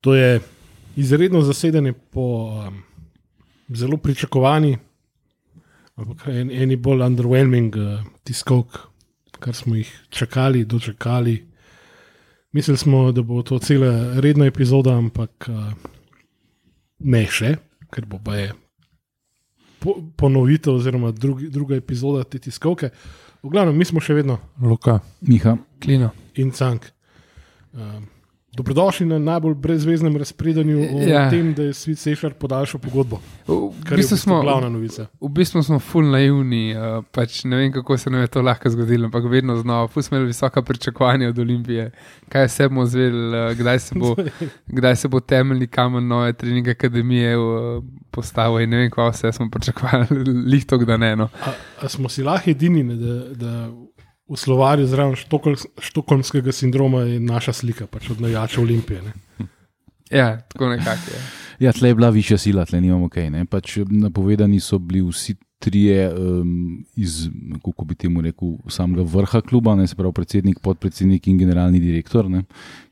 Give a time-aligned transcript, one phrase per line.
[0.00, 0.40] To je
[0.96, 2.82] izredno zasedanje po um,
[3.68, 4.78] zelo pričakovani,
[5.96, 8.78] ampak en, eni bolj underwhelming uh, tiskovk,
[9.38, 11.46] kar smo jih čakali, dočakali.
[12.52, 15.72] Mislili smo, da bo to cela redna epizoda, ampak uh,
[16.98, 17.54] ne še,
[17.92, 18.52] ker bo pa je
[19.80, 22.90] po, ponovitev, oziroma drugi, druga epizoda te tiskovke.
[23.42, 24.98] V glavnem, mi smo še vedno Luka,
[25.28, 26.10] Miha, Klino.
[26.36, 26.88] in cank.
[27.72, 28.08] Um,
[28.52, 31.30] dobrodošli na najbolj brezveznem razpredanju o Ja.
[31.30, 33.16] tem, da je Svet Sešar podaljšal pogodbo.
[33.16, 33.54] V, Kar
[33.92, 35.06] v, bistvu bistvu smo, glavna novica.
[35.20, 38.70] v bistvu smo full naivni, uh, pač ne vem, kako se nam je to lahko
[38.70, 39.88] zgodilo, ampak vedno znova.
[39.88, 41.90] Fus smo imeli visoka pričakovanja od Olimpije,
[42.28, 44.16] kaj vse bomo zvedeli, uh, kdaj, se bo-
[44.76, 49.32] kdaj se bo temeljni kamen nove trening akademije uh, postavil in ne vem, kaj vse
[49.32, 50.06] smo pričakovali,
[50.52, 51.16] lihto, da ne.
[51.16, 51.28] No.
[51.40, 53.70] A, a smo si lahko edini, ne, da, da
[54.30, 59.02] v slovarju zraven štokol, štokholmskega sindroma je naša slika, pač od najača Olimpije.
[59.02, 59.12] Ne.
[60.10, 61.20] Ja, tako nekako je.
[61.60, 63.28] Ja, tle je bila višja sila, tle nimamo kaj.
[63.28, 67.28] Okay, pač napovedani so bili vsi trije um, iz,
[67.60, 72.30] kako bi temu rekel, samega vrha kluba, ne, se pravi predsednik, podpredsednik in generalni direktor,
[72.30, 72.46] ne,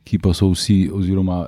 [0.05, 1.47] ki pa so vsi, oziroma,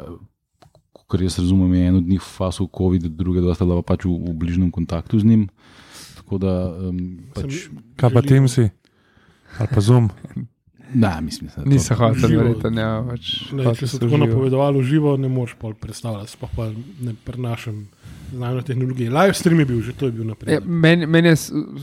[1.10, 4.06] kar jaz razumem, je en od njih v fasu COVID, druga dva sta bila pač
[4.08, 5.48] v, v bližnjem kontaktu z njim.
[6.16, 6.54] Tako da,
[6.88, 7.00] um,
[7.34, 7.66] pač,
[8.00, 8.70] Kaj pa želim- tem si?
[9.58, 10.10] Ali pa zum?
[10.94, 12.80] ne, mislim, da Nisem hotel, verjetno.
[12.80, 16.66] Ja, pač, Ne, če so so tako v živo, ne moreš pol predstavljati, sploh pa
[17.00, 17.88] ne prenašam
[18.32, 19.10] znanja tehnologije.
[19.10, 20.60] Live stream je bil, že to je bil Ja, naprej.
[20.60, 21.36] meni, meni je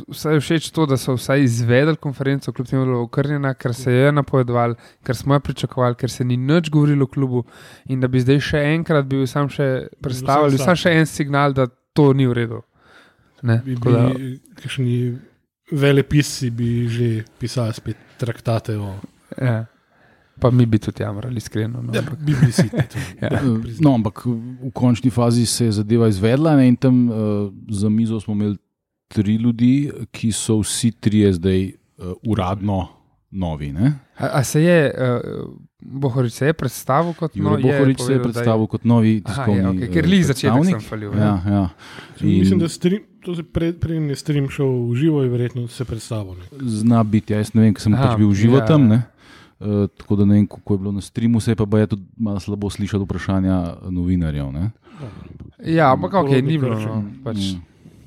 [0.08, 3.74] vsaj všeč to, da so vsaj izvedeli konferenco, kljub temu, da je bila okrnjena, ker
[3.74, 7.44] se je napovedovali, ker smo jo pričakovali, ker se ni nič govorilo o klubu
[7.86, 11.54] in da bi zdaj še enkrat bil sam še predstavili, Vsak sam še en signal,
[11.54, 12.62] da to ni v redu.
[13.42, 15.16] Ne, Bi, tako da, bi, kakšni
[15.72, 18.96] velepisci bi že pisali spet traktate o
[19.42, 19.66] ja.
[20.40, 21.82] Pa mi bi tudi jamrali, iskreno.
[21.82, 22.84] No, ja, ampak- bi bili sitni.
[22.86, 23.06] tudi.
[23.22, 23.42] Ja.
[23.82, 27.16] No, ampak v končni fazi se je zadeva izvedla ne, in tam uh,
[27.70, 28.58] za mizo smo imeli
[29.08, 32.88] tri ljudi, ki so vsi trije zdaj uh, uradno
[33.32, 33.72] novi.
[33.74, 33.94] Ne?
[34.18, 35.50] A, a se je, uh,
[35.82, 39.22] Bohorič se je predstavil kot Jure no, Bohorič se je povedal, da predstavil kot novi
[39.26, 41.18] Aha, tiskovni ja, okay, ker eh, lih začetek sem falil.
[41.18, 41.70] Ja, ja.
[42.22, 45.68] In Mislim, da stream, to se pred, preden je stream šel v živo, je verjetno
[45.68, 46.34] se predstavil.
[46.34, 46.48] ne.
[46.64, 48.66] Zna biti, ja, jaz ne vem, ker sem Aha, pač bil živo ja.
[48.66, 48.88] tam.
[48.88, 49.04] Ne?
[49.60, 52.06] Uh, tako da ne vem, kako je bilo na streamu, se je pa baje tudi
[52.16, 53.56] malo slabo slišati vprašanja
[53.90, 54.52] novinarjev.
[54.52, 54.70] Ne?
[55.68, 56.80] Ja, ampak ok, ni bilo.
[56.80, 57.58] No, pač,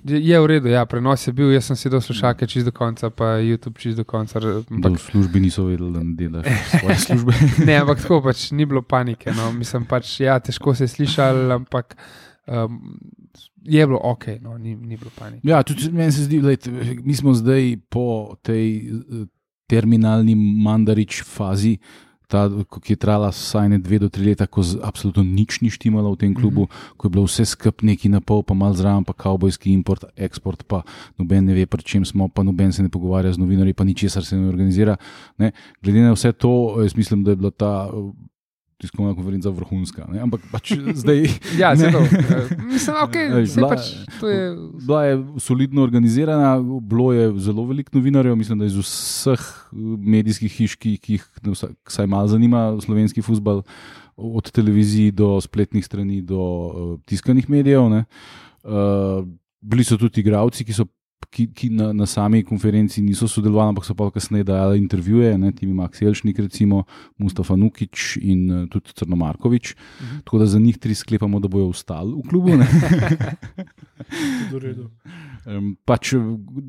[0.00, 0.14] Mm.
[0.14, 2.72] je, je v redu, ja, prenos je bil, jaz sem si do slušalke čist do
[2.72, 4.41] konca, pa YouTube čist do konca.
[4.41, 7.32] Ampak, v službi niso vedeli, da ne delaš svoje službe.
[7.69, 9.28] ne, ampak tako pač ni bilo panike.
[9.31, 9.52] No.
[9.52, 11.98] Mislim pač, ja, težko se je slišal, ampak
[12.48, 12.97] um,
[13.62, 15.48] je bilo ok, no, ni, ni bilo panike.
[15.48, 16.54] Ja, tudi meni se zdi, da
[17.04, 19.26] mi smo zdaj po tej eh,
[19.69, 21.78] terminalni mandarič fazi.
[22.31, 25.70] Ta, ki je trajala vsaj ne dve do tri leta, ko z, absolutno nič ni
[25.70, 26.94] štimalo v tem klubu, mm -hmm.
[26.97, 30.62] ko je bilo vse skupaj neki na pol, pa malo zraven, pa kavbojski import, eksport,
[30.62, 30.82] pa
[31.19, 34.25] noben ne ve, pri čem smo, pa noben se ne pogovarja z novinarji, pa ničesar
[34.25, 34.97] se ne organizira.
[35.38, 35.50] Ne.
[35.82, 37.91] Glede na vse to, jaz mislim, da je bila ta
[38.80, 40.06] tiskovna konferenca vrhunska.
[40.08, 40.20] Ne.
[40.20, 41.28] Ampak pač zdaj.
[41.60, 42.00] Ja, zelo.
[42.00, 43.80] eh, Mislim, ok, Ej, se bila- pač,
[44.22, 44.44] je.
[44.80, 50.50] Bila je solidno organizirana, bilo je zelo veliko novinarjev, mislim, da iz vseh eh, medijskih
[50.50, 53.62] hiš, ki, ki jih vsa- vsaj malo zanima slovenski futbal,
[54.16, 56.72] od televizij do spletnih strani do uh,
[57.04, 57.88] tiskanih medijev.
[57.88, 58.04] ne.
[58.62, 59.24] Uh,
[59.60, 60.84] bili so tudi igravci, ki so.
[61.28, 65.53] Ki, ki na, na sami konferenci niso sodelovali, ampak so pa kasneje dajali intervjuje, ne,
[65.53, 66.84] Timi Max Jelšnik, recimo
[67.20, 69.75] Mustafa Nukič in uh, tudi Crnomarkovič.
[69.76, 70.19] Mhm.
[70.25, 72.56] Tako da za njih tri sklepamo, da bojo ostali v klubu.
[75.47, 76.19] Um, pač, eh,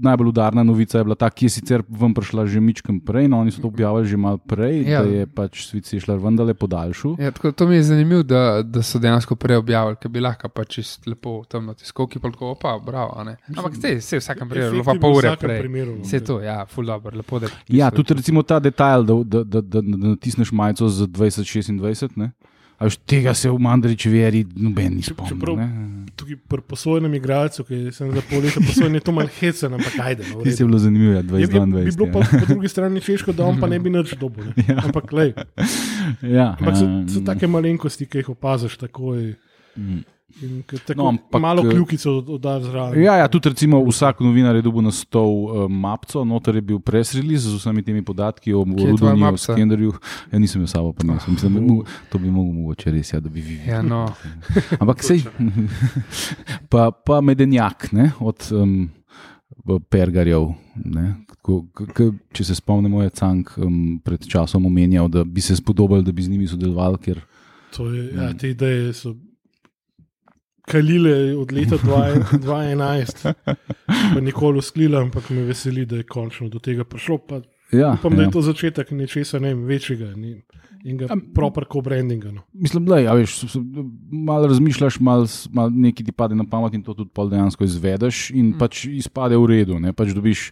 [0.03, 3.39] najbolj udarna novica je bila ta, ki je sicer vam prišla že mičkam prej, no
[3.41, 5.01] oni so to objavili že malo prej, Ja.
[5.01, 7.16] da je pač svet Sešljar vendarle podaljšal.
[7.19, 10.50] Ja, tako, to mi je zanimivo, da, da so dejansko prej objavili, ker bi lahko
[10.50, 13.16] pač lepo tam na tiskovki, pa tako, opa, bravo.
[13.57, 15.59] Ampak te, vse v vsakem primeru, Efekt pa pol ure prej.
[15.59, 16.02] primeru, no.
[16.02, 17.47] Vse to, ja, full dobro, lepo da.
[17.69, 22.18] Ja, tudi recimo ta detajl, da, da, da, da, da natisneš majico za 2026.
[22.18, 22.31] Ne?
[22.75, 25.56] A veš, tega se v Mandriči veri noben ni Čeprav- spomnil.
[25.56, 25.68] ne.
[26.12, 29.94] Tukaj pri posvojenem igralcu, ki sem za pol leta posvojen, je to malo hecen, ampak
[30.01, 30.24] ajde.
[30.25, 30.65] No, je redu.
[30.65, 31.95] bilo zanimivo, ja, Je, je, bi 2022.
[31.95, 34.44] bilo pa po drugi strani češko, da on pa ne bi nič dobil.
[34.48, 34.65] ne.
[34.68, 34.81] Ja.
[34.83, 35.33] Ampak, lej,
[36.24, 39.36] ja, ampak so, ja, so take malenkosti, ki jih opaziš takoj.
[39.77, 40.01] mm.
[40.42, 43.04] In tako, No, ampak, malo eh, kljukico oddaš zraven.
[43.04, 46.80] Ja, ja, tudi recimo vsak novinar je dobil na stol uh, mapco, noter je bil
[46.80, 49.38] press release z vsemi temi podatki o Rudonju, o?
[49.38, 49.94] Skenderju.
[50.31, 53.42] Ja, nisem jo sabo prinesel, mislim, mogel, to bi mogel mogoče res, ja, da bi
[53.42, 53.60] vi.
[53.68, 54.07] Ja, no.
[54.81, 55.24] Ampak sej,
[56.72, 58.89] pa, pa medenjak ne, od um,
[59.89, 60.51] pergarjev.
[60.86, 65.42] Ne, ko, k, k, če se spomnimo, je Cank um, pred časom omenjal, da bi
[65.42, 67.22] se spodobali, da bi z njimi sodelovali, ker
[67.72, 69.16] To je, ja, te ideje so
[70.66, 73.34] kalile od leta 2011,
[74.13, 77.18] pa nikoli usklila, ampak me veseli, da je končno do tega prišlo.
[77.18, 77.42] Pa
[77.72, 78.25] Ja, upam, da ja.
[78.28, 80.42] je to začetek nečesa ne vem, večjega ni-
[80.84, 82.31] in ga proper co-brandinga.
[82.31, 82.42] No.
[82.54, 83.44] Mislim, da ja, veš,
[84.12, 88.46] malo razmišljaš, malo malo nekaj ti pade na pamet in to tudi dejansko izvedeš, in
[88.50, 88.58] mm.
[88.60, 89.80] pač izpade v redu.
[89.80, 89.94] Ne?
[89.94, 90.52] Pač dobiš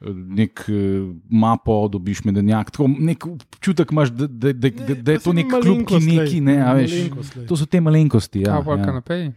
[0.00, 5.18] nek eh, mapo, dobiš medenjak, tako nek občutek imaš, da, da, da, da, da je
[5.24, 6.96] to nek klub, ki neki, ne, a veš.
[7.48, 8.44] To so te malenkosti.
[8.44, 8.84] Ja, Kaj pa ja.
[8.84, 9.32] kanapeji?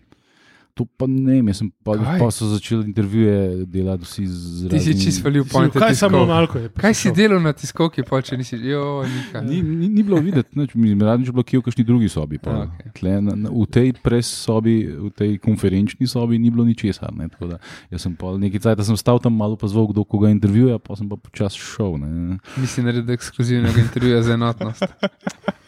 [0.80, 2.20] To pa ne jaz sem pa, Kaj?
[2.24, 5.76] pa so začeli intervjuje delati vsi z Ti si čist valil Si- pojente.
[5.76, 6.70] Kaj samo malo je?
[6.72, 9.44] Kaj si delal na tiskovki, pa če nisi, jo, nikaj.
[9.44, 12.40] Ni, ni, ni bilo videti, nič, mi radni že bilo kje v kakšni drugi sobi.
[12.40, 12.92] Ja, Ja, okej.
[12.96, 13.20] okay.
[13.20, 17.12] na, na, v tej pres sobi, v tej konferenčni sobi ni bilo ničesar.
[17.12, 17.58] Ne, tako da
[17.92, 20.96] jaz sem pol nekaj cajt, sem stal tam malo pa zval, kdo koga intervjuja, pa
[20.96, 22.00] sem pa počasi šel.
[22.00, 22.40] Ne.
[22.56, 24.88] Nisi naredil ekskluzivnega intervjuja za enotnost.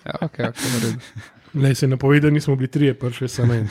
[0.01, 0.57] Ja, ok, ok,
[1.53, 3.67] Le se napovedali, nismo bili trije, pa še samo en.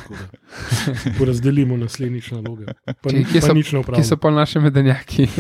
[1.19, 2.67] Porazdelimo naslednjič naloge.
[2.85, 5.29] Pa, ni, kje pa so- nič ne Kje so pa naši medenjaki?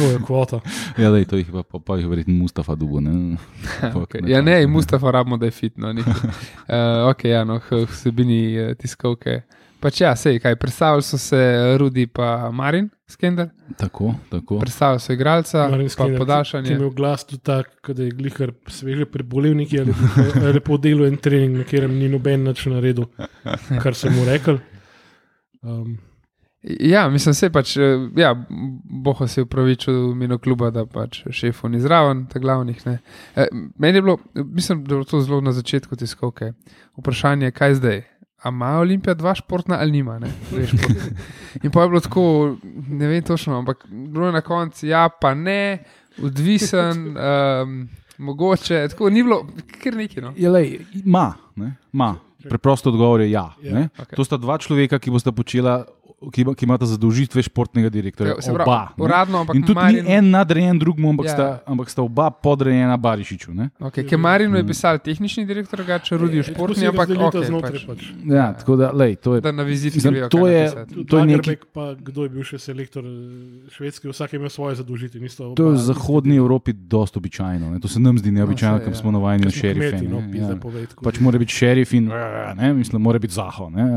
[0.00, 0.60] To je kvota.
[0.96, 3.00] Ja, dej, to jih pa, pa, pa jih verjetno Mustafa dubo.
[3.00, 3.36] Ne.
[4.02, 4.24] okay.
[4.28, 5.90] Ja, ne, Mustafa rabimo, da je fitno.
[5.92, 9.42] Uh, ok, ja, no, vsebini uh, tiskovke.
[9.80, 11.38] Pač ja, sej, kaj, predstavili so se
[11.78, 14.58] Rudi pa Marin Skender, Tako, tako.
[14.58, 16.72] predstavili so igralca, Marin pa Skinner, Ki je podaljšanje.
[16.72, 19.94] imel glas tudi tak, da je glihar sveže prebolel neki ali
[20.52, 23.08] lepo delo en trening, na katerem ni noben nič naredil,
[23.78, 24.58] kar sem mu rekel.
[25.62, 25.98] Um,
[26.80, 27.82] Ja, mislim, se pač, eh,
[28.16, 28.34] ja,
[28.84, 32.86] boho se je upravičil imenu kluba, da pač šefov ni zraven, ta glavnih.
[32.86, 32.98] Ne.
[33.34, 33.46] Eh,
[33.78, 36.52] Meni je bilo, mislim, da je bilo to zelo na začetku tiskovke.
[36.98, 38.02] Vprašanje je, kaj zdaj.
[38.42, 40.18] A ima Olimpija dva športna ali nima?
[40.18, 41.10] ne, dve športni?
[41.62, 42.56] In pa je bilo tako,
[42.88, 45.84] ne vem točno, ampak bilo je na koncu, ja, pa ne,
[46.22, 47.88] odvisen, um,
[48.18, 49.46] mogoče, tako ni bilo,
[49.82, 50.20] kar neki.
[50.20, 50.32] No.
[50.36, 52.14] Ja, lej, ima, ne, ima.
[52.48, 53.52] Preprosto odgovor je ja.
[53.62, 53.88] Ja, ne.
[53.98, 54.16] okej.
[54.16, 55.84] To sta dva človeka, ki bosta počela.
[56.20, 58.34] Ki, ima- ki imata zadolžitve športnega direktorja.
[58.36, 58.92] Ja, pravi, Oba.
[58.92, 59.04] ne.
[59.04, 61.32] uradno, ampak In tudi Marin- ni en nadrejen drugemu, ampak, Ja.
[61.32, 63.54] sta, ampak sta oba podrejena Barišiču.
[63.54, 63.70] Ne?
[63.80, 67.86] Okay, Kemarinu je pisal tehnični direktor, drugače Rudi tako športni, si ampak okay, znotraj pač,
[67.86, 68.00] pač.
[68.26, 71.06] Ja, tako da, lej, to je da na vizitki Mislim, vejo, to je- napisati.
[71.06, 74.76] To je Lagerbäck, pa kdo je bil še selektor eh, švedske, vsak je imel svoje
[74.76, 75.20] zadolžitve.
[75.56, 77.70] To je v zahodni Evropi dosta običajno.
[77.70, 77.80] Ne?
[77.80, 78.98] To se nam zdi neobičajno, saj, ker ja.
[78.98, 80.04] smo navajeni na šerife.
[80.04, 80.52] No, ja.
[81.00, 82.12] Pač mora biti šerif in
[82.56, 83.70] ne, mislim, mora biti zaho.
[83.70, 83.88] Ne.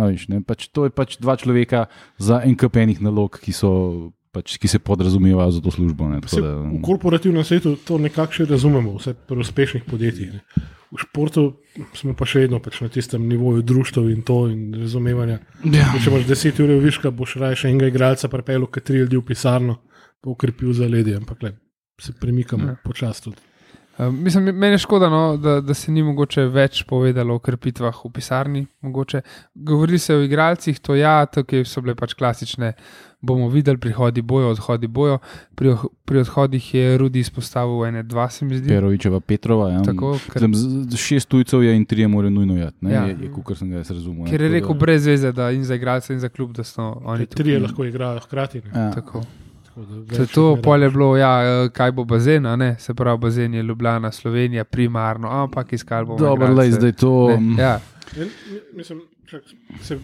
[0.42, 1.86] Pač to je pač dva človeka
[2.24, 3.72] za en kup enih nalog, ki, so,
[4.32, 6.08] pač, ki se podrazumevajo za to službo.
[6.10, 10.34] Ne, Se, tako da, v korporativnem svetu to nekako še razumemo, vse pri uspešnih podjetjih.
[10.34, 10.70] Ne.
[10.94, 11.44] V športu
[11.98, 15.40] smo pa še vedno pač na tistem nivoju društva in to in razumevanja.
[15.66, 15.88] ja.
[15.96, 19.26] Če imaš 10 ur viška, boš raje še enega igralca pripeljal, ki tri ljudi v
[19.26, 19.80] pisarno,
[20.22, 21.56] pa ukrepil za ledje, ampak le,
[22.00, 22.76] se premikamo Ja.
[22.76, 22.82] ja.
[22.86, 23.42] počasi tudi.
[23.96, 27.94] Uh, mislim, meni je škoda, no, da, da se ni mogoče več povedalo o krepitvah
[27.96, 28.66] v pisarni.
[28.82, 29.22] Mogoče.
[29.56, 32.74] Govorili se o igralcih, to ja, tukaj so bile pač klasične.
[33.22, 35.20] Bomo videli, prihodi bojo, odhodi bojo.
[35.56, 38.68] Pri, pri odhodih je Rudi izpostavil ene, dva, se mi zdi.
[38.68, 39.70] Perovičeva, Petrova.
[39.70, 39.84] Ja.
[39.84, 42.78] Tako, ker, Mislim, z- z- Šest tujcev je in trije morajo nujno jeti.
[42.84, 43.06] Ja.
[43.06, 44.26] Je, je kot sem ga jaz razumel.
[44.26, 46.82] ker je rekel da- brez veze, da in za igralce, in za klub, da so
[47.06, 47.38] oni tukaj.
[47.38, 48.62] Trije lahko igrajo hkrati.
[48.64, 48.72] Ne.
[48.76, 48.92] Ja.
[48.92, 49.24] Tako.
[49.76, 50.94] Da To je to, jih ne pol je rabiš.
[50.94, 52.76] bilo, ja, eh, kaj bo bazen, a ne?
[52.80, 56.20] se pravi, bazen je Ljubljana, Slovenija, primarno, ampak iskali bomo.
[56.20, 56.62] Dobro, igralce.
[56.62, 57.38] lej, zdaj to.
[57.38, 57.80] Ne, ja,
[58.18, 58.26] Ja,
[58.74, 59.44] Mislim, čak,
[59.82, 60.00] se,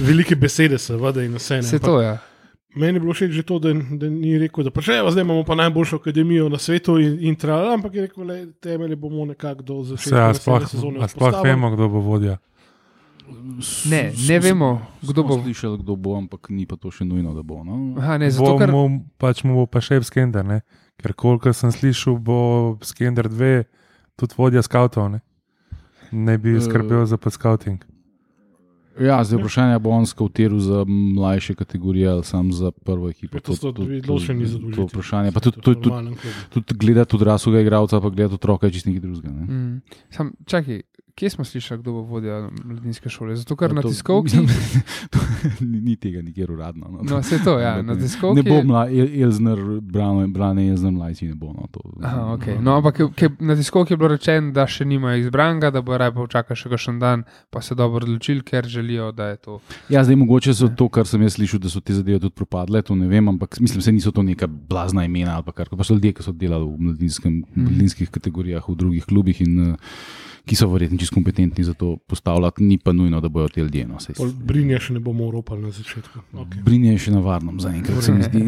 [0.00, 1.56] velike besede, seveda, in vse.
[1.56, 2.18] ne, se to, ja.
[2.74, 5.54] Meni je bilo všeč že to, da, da ni rekel, da evo, zdaj imamo pa
[5.54, 9.84] najboljšo akademijo na svetu in, in trajala, ampak je rekel, da temelje bomo nekako do
[9.84, 12.38] Se, začetka sezone sploh vemo, kdo bo vodja.
[13.90, 15.38] Ne, ne vemo, kdo bo.
[15.42, 17.62] Slišal, kdo bo, ampak ni pa to še nujno, da bo.
[17.64, 17.94] No?
[17.98, 18.82] Aha, ne, Bo zato, ker, mu,
[19.18, 20.60] pač mu bo pa še Skender, ne?
[20.98, 23.64] ker kolikor sem slišal, bo Skender 2
[24.16, 25.08] tudi vodja skavtov.
[25.10, 25.20] Ne,
[26.12, 26.60] ne bi Eh.
[26.60, 27.80] skrbel za podskauting.
[29.00, 33.40] Ja, zdaj vprašanje bo on skautiral za mlajše kategorije ali sam za prvo ekipo.
[33.40, 34.76] To so dve ločeni zadolžitvi.
[34.76, 35.32] To vprašanje.
[35.32, 36.36] Pa tudi, tudi, tudi, normalnem klubu.
[36.50, 39.32] tudi gledati odraslega igralca, pa gledati otroka je čist nekaj drugega.
[39.32, 39.44] Ne?
[39.48, 40.82] mm, sam, čakaj,
[41.14, 43.36] kje smo slišali, kdo bo vodja mladinske šole?
[43.36, 44.36] Zato, ker Ja, na tiskovki.
[45.12, 45.18] to
[45.62, 46.88] ni, ni tega nikjer uradno.
[46.88, 46.98] No.
[47.04, 48.36] No, se to, ja, na tiskovki.
[48.36, 49.58] Ne bo mla, El, Elzner,
[50.26, 51.52] Brane, Elzner mlajci, ne bo.
[51.52, 52.56] No, to, Aha, okay.
[52.58, 55.96] No, ampak ke- ke- na tiskovki je bilo rečeno, da še nimajo izbranega, da bo
[55.96, 59.60] raje počakal še kakšen dan, pa se dobro odločili, ker želijo, da je to.
[59.88, 62.82] Ja, zdaj mogoče so to, kar sem jaz slišal, da so te zadeve tudi propadle,
[62.82, 65.68] to ne vem, ampak mislim, da niso to neka blazna imena ali pa kar.
[65.68, 67.38] Pa so ljudje, ki so delali v Mhm.
[67.58, 69.76] mladinskih kategorijah, v drugih klubih in uh,
[70.42, 73.86] ki so verjetno čisto kompetentni za to postavljati, ni pa nujno, da bojo te ljudje.
[73.86, 76.22] No, Pol Brinja še ne bomo uropali na začetku.
[76.32, 76.62] Okay.
[76.62, 78.44] Brinje je še na varnem, zaenkrat se mi zdi.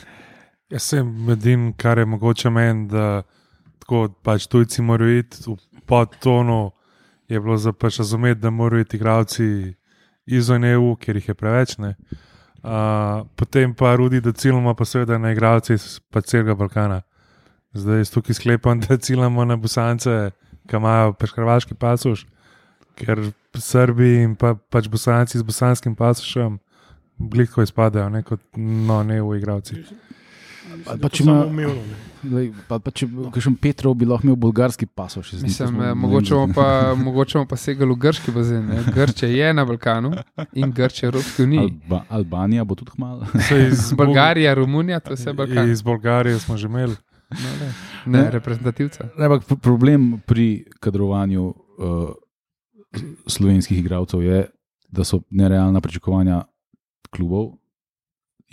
[0.72, 3.22] Jaz sem edin, kar je mogoče meni, da
[3.84, 6.72] tako pač tujci morajo iti v podtonu,
[7.28, 9.48] je bilo za pač razumeti, da morajo iti igravci
[10.26, 11.76] izven EU, ker jih je preveč.
[11.78, 11.94] Ne.
[12.64, 17.02] Uh, potem pa rudi, da ciljamo pa seveda na igralce iz pa celega Balkana.
[17.76, 20.30] Zdaj jaz tukaj sklepam, da ciljamo na Bosance,
[20.68, 22.26] ki imajo hrvaški pasuš,
[22.98, 26.58] ker Srbi in pa, pač Bosanci z bosanskim pasušem
[27.18, 29.84] gliko izpadajo, ne kot no, ne v igravci.
[30.84, 31.36] Pa, pa, če ima,
[32.26, 35.34] lej, pa, pa če kažem Petrov, bi lahko imel bolgarski pasoš.
[35.38, 36.66] Mislim, eh, mogoče bomo pa,
[36.98, 38.64] mogoče pa segali v grški bazen.
[38.72, 38.80] Ne?
[38.96, 40.10] Grče je na Balkanu
[40.52, 41.68] in Grče je Evropska unija.
[41.68, 43.28] Alba, Albanija bo tudi malo.
[43.68, 45.70] Iz Bolgarija, Romunija, to je vse Balkan.
[45.70, 46.96] Iz Bolgarije smo že imeli.
[47.34, 47.66] No,
[48.12, 49.08] ne, ne, reprezentativca.
[49.18, 51.54] Ampak pr- problem pri kadrovanju uh,
[53.26, 54.46] slovenskih igralcev je,
[54.88, 56.44] da so nerealna pričakovanja
[57.10, 57.56] klubov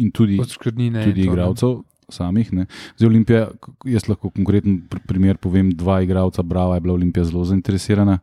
[0.02, 1.04] in tudi, Odškodnine.
[1.04, 1.28] tudi ne.
[1.28, 2.54] igralcev samih.
[2.54, 2.66] Ne.
[2.98, 3.52] Zdaj, Olimpija,
[3.86, 8.20] jaz lahko konkreten pr- primer povem, dva igralca, Brava je bila Olimpija zelo zainteresirana,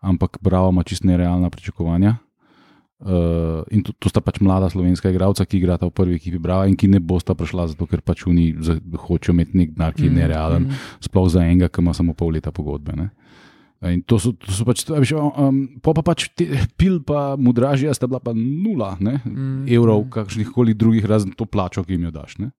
[0.00, 2.16] ampak Brava ima čist nerealna pričakovanja.
[3.02, 6.68] Uh, in to, to sta pač mlada slovenska igralca, ki igrata v prvi ekipi Brava
[6.70, 8.52] in ki ne bosta prišla zato, ker pač oni
[8.94, 10.84] hočejo imeti nek denar, ki je Mm, nerealen, mm.
[11.02, 12.94] sploh za enega, ki ima samo pol leta pogodbe.
[12.94, 13.08] Ne?
[13.90, 16.46] In to so, to so pač, veš, um, po pa pač te,
[16.78, 20.10] pil, pa mudražija sta bila pa nula ne, Mm, evrov, mm.
[20.14, 22.38] kakšnih koli drugih, razen to plačo, ki jim jo daš.
[22.38, 22.54] Ne.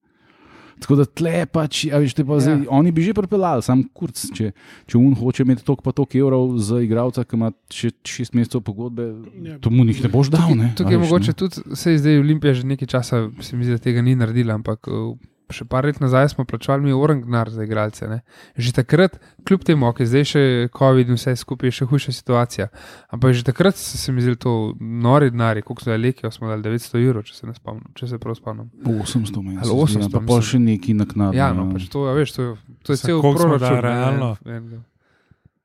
[0.76, 2.70] Tako da tle pač, a veš, te pa zdaj, Ja.
[2.70, 4.50] oni bi že pripeljali, sam kurc, če,
[4.86, 8.60] če un hoče imeti toliko pa toliko evrov za igralca, ki ima še šest mesecev
[8.60, 9.06] pogodbe,
[9.40, 9.58] Ja.
[9.58, 10.50] to mu jih ne boš dal.
[10.52, 11.34] Ne, Tukaj je a veš, mogoče ne.
[11.34, 14.54] tudi, se je zdaj Olimpija že nekaj časa, se mi zdi, da tega ni naredila,
[14.54, 15.14] ampak uh,
[15.46, 18.06] še par let nazaj smo plačevali mi orangnar za igralce.
[18.06, 18.20] Ne?
[18.56, 22.68] Že takrat, kljub temu, ki zdaj še COVID in vse skupaj, je še hujša situacija.
[23.10, 26.48] Ampak že takrat se, se mi zdi to nori denarji, koliko so dali lekijo, smo
[26.48, 28.70] dali 900 evrov, če se ne spomnim, če se prav spomnim.
[28.82, 29.58] 800 meni.
[29.58, 30.42] Ali se zdi, 800, Pa pol mislim.
[30.44, 31.34] še neki naknadno.
[31.34, 33.68] Ja, no, pač to, a veš, to, je- to je Sa- cel proračun.
[33.70, 34.36] ne, realno?
[34.46, 34.80] enega.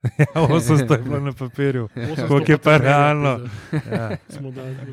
[0.20, 1.88] Ja, 800 je bilo na papirju.
[2.28, 3.40] Koliko je pa realno?
[3.74, 4.18] Ja.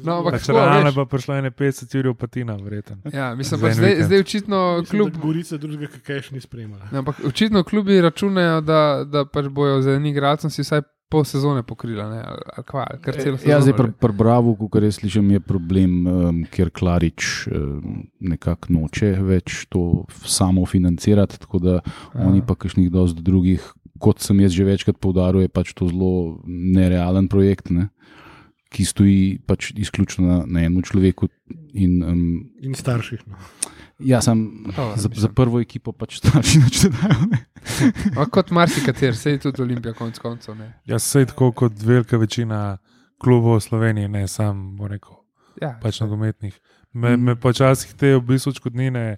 [0.03, 2.97] No, ampak Pač realno je pa prišlo ene 50 ur patina, verjetno.
[3.13, 4.07] Ja, mislim, Za pa en zdaj, vikend.
[4.07, 6.91] zdaj očitno kljub Gorica drugega, kaj še ni spremljala.
[6.93, 11.23] Ja, Ampak očitno klubi računajo, da, da pač bojo z enim igralcem si vsaj pol
[11.25, 12.19] sezone pokrila, ne?
[12.27, 13.53] ali, ali kva, kar celo sezono.
[13.53, 18.75] Ja, zdaj pri pr Bravo, kot jaz slišim, je problem, um, ker Klarič um, nekako
[18.75, 22.27] noče več to samo financirati, tako da Aha.
[22.27, 23.63] oni pa kakšnih dosti drugih,
[23.99, 27.91] kot sem jaz že večkrat poudaril, je pač to zelo nerealen projekt, ne?
[28.77, 31.29] ki stoji pač izključno na, na enem človeku.
[31.79, 32.23] In, um,
[32.61, 33.23] In starših.
[33.31, 33.39] No.
[34.03, 34.43] ja, sem
[34.75, 35.21] To, za, mislim.
[35.23, 38.27] za prvo ekipo pač starši nič ne dajo.
[38.35, 40.59] Kot marsikater, sej tudi Olimpija, konc koncev.
[40.59, 40.75] ne.
[40.85, 42.79] Jaz se tako kot velika večina
[43.23, 45.15] klubov v Sloveniji, ne sam, bom rekel,
[45.63, 46.59] Ja, pač nogometnih.
[46.93, 49.17] Me, me počasih te v bistvu odškodnine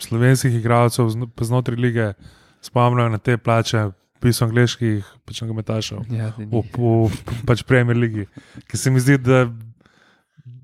[0.00, 2.12] slovenskih igralcev znotraj lige
[2.60, 3.90] spomnijo na te plače,
[4.20, 5.98] bistvu angliških pač nogometašev.
[6.10, 6.62] ja, V,
[7.08, 7.10] v
[7.46, 8.26] pač Premier Ligi,
[8.68, 9.46] ki se mi zdi, da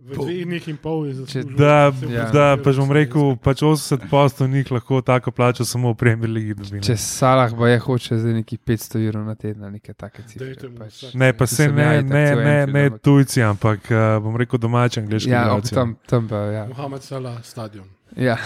[0.06, 1.56] V dveh in pol je zaslužil.
[1.58, 2.30] Da, Ja.
[2.30, 6.54] da pač bom rekel, pač 80 postov njih lahko tako plača samo v Premier Ligi.
[6.54, 6.80] dobi, ne.
[6.80, 10.54] Če Salah pa je hoče zdaj neki 500 evrov na teden, nekaj take cifre.
[10.78, 11.10] Pač.
[11.14, 15.30] Ne, pa se ja, ne, ne, ne, ne tujci, ampak uh, bom rekel domači angliški.
[15.30, 16.66] Ja, tam, tam pa, ja.
[16.70, 17.90] Mohamed Salah stadion.
[18.16, 18.36] Ja.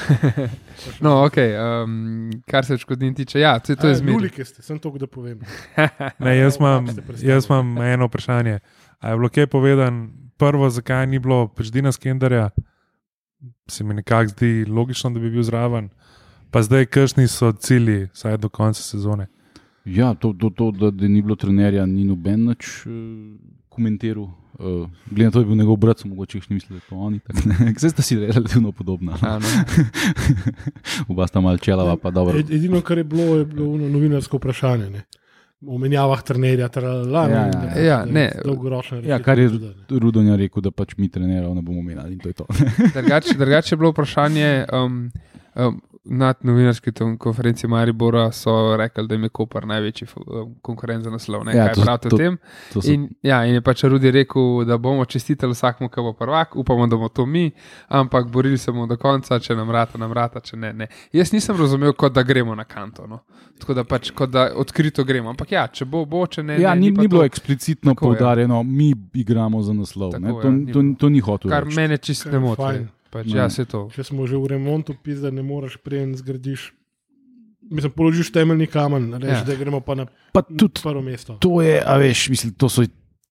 [1.05, 1.37] no, ok,
[1.85, 4.19] um, kar se odškodnin tiče, ja, to, to je zmerno.
[4.19, 5.41] Nulike ste, sem to, da povem.
[6.25, 7.33] Ne, jaz, imam, ste predstavili?
[7.33, 8.59] jaz imam eno vprašanje.
[8.99, 12.51] A je bilo kaj povedan, prvo, zakaj ni bilo pač Dina Skenderja?
[13.69, 15.89] Se mi nekako zdi logično, da bi bil zraven.
[16.51, 19.29] Pa zdaj, kakšni so cilji, vsaj do konca sezone.
[19.85, 22.93] Ja, to, to, to da, da ni bilo trenerja, ni noben več uh,
[23.81, 24.29] komentiral.
[24.59, 26.89] Uh, Glede na to, da je bil njegov brat, so mogoče še mislili, da je
[26.91, 27.21] to oni.
[27.47, 27.73] ne.
[27.81, 29.17] Zdaj sta si relativno podobna.
[29.23, 29.49] A, no.
[31.09, 32.37] Oba sta mal čelava, pa dobro.
[32.37, 34.91] Ed- Edino, kar je bilo, je bilo novinarsko vprašanje.
[34.91, 35.03] Ne?
[35.63, 37.85] O menjavah trenerja, tralala, Ja, ja, da- ja.
[37.87, 38.27] Ja, da- ne.
[38.45, 39.73] Dolgoročne Ja, kar je ne.
[39.91, 42.47] Rudonja rekel, da pač mi trenerov ne bomo imeli in to je to.
[42.95, 44.51] Drugače drugače je bilo vprašanje.
[44.73, 45.11] Um,
[45.57, 51.11] um, Na novinarski konferenci Maribora so rekli, da jim je Koper največji um, konkurent za
[51.11, 51.45] naslov.
[51.45, 52.39] Ne, Ja, kaj to- pravite to- o tem?
[52.73, 56.13] to so, In, ja, in je pač Rudi rekel, da bomo čestitali vsakmu, ki bo
[56.15, 57.51] prvak, upamo, da bomo to mi,
[57.89, 60.73] ampak borili se bomo do konca, če nam vrata, nam vrata, če ne.
[60.75, 60.87] ne.
[61.13, 63.07] Jaz nisem razumel, kot da gremo na kanto.
[63.07, 63.19] No.
[63.59, 65.29] Tako da pač, kot da odkrito gremo.
[65.29, 66.57] Ampak ja, če bo, bo, če ne.
[66.59, 68.09] ja, ne, ni, pa ni bilo to, eksplicitno Tako, ja.
[68.09, 70.13] poudarjeno, mi igramo za naslov.
[70.13, 70.29] Tako, ne.
[70.31, 70.95] ja, To, ni to, bilo.
[70.97, 71.51] to ni hotel.
[71.51, 71.77] kar reči.
[71.77, 72.87] mene čist Kar ne moti.
[73.11, 73.89] Pač, ja, se to.
[73.95, 76.71] Če smo že v remontu, pizda ne moreš preden zgradiš.
[77.71, 79.47] Mislim, položiš temeljni kamen, reči, ja.
[79.47, 81.37] da gremo pa na Pa tudi prvo mesto.
[81.43, 82.83] to je, a veš, mislim, to so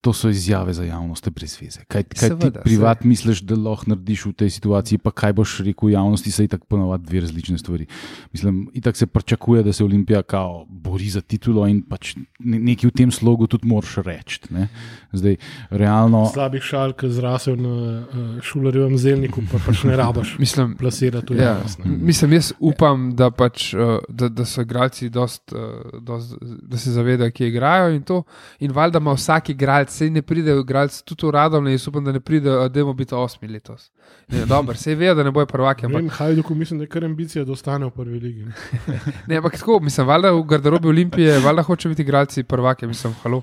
[0.01, 1.79] to so izjave za javnost, brez veze.
[1.81, 5.57] Kaj, kaj ti Seveda, privat misliš, da lahko narediš v tej situaciji, pa kaj boš
[5.59, 7.85] rekel javnosti, se itak ponovadi dve različne stvari.
[8.31, 12.87] Mislim, itak se pričakuje, da se Olimpija kao bori za titulo in pač ne- nekaj
[12.87, 14.39] v tem slogu tudi moraš reči.
[14.49, 14.67] ne.
[15.11, 15.35] Zdaj,
[15.71, 16.25] realno.
[16.33, 18.07] Slabih šal, ki zrasel na uh,
[18.41, 21.79] šularjevem zelniku, pa pač ne rabaš Mislim, plasirati v Ja, javnost.
[21.85, 25.59] mislim, jaz upam, da, pač, uh, da, da so igralci, dost, uh,
[25.99, 27.89] dost, da se zavedajo, kje igrajo.
[27.91, 28.23] In, to.
[28.59, 32.19] in valjda ima vsak igralec, sej ne pride igralec, tudi uradom, ne, upam, da ne
[32.19, 33.91] pride, da bomo biti osmi letos.
[34.27, 37.05] Ne, Dobro, sej vejo, da ne bojo prvaki, ampak, vem, Hajduku mislim, da je kar
[37.05, 38.45] ambicija, da ostane v prvi ligi.
[39.27, 39.37] ne.
[39.37, 43.41] ampak tako, mislim, valjda v garderobi Olimpije, valjda hoče biti igralci prvaki, mislim, halo.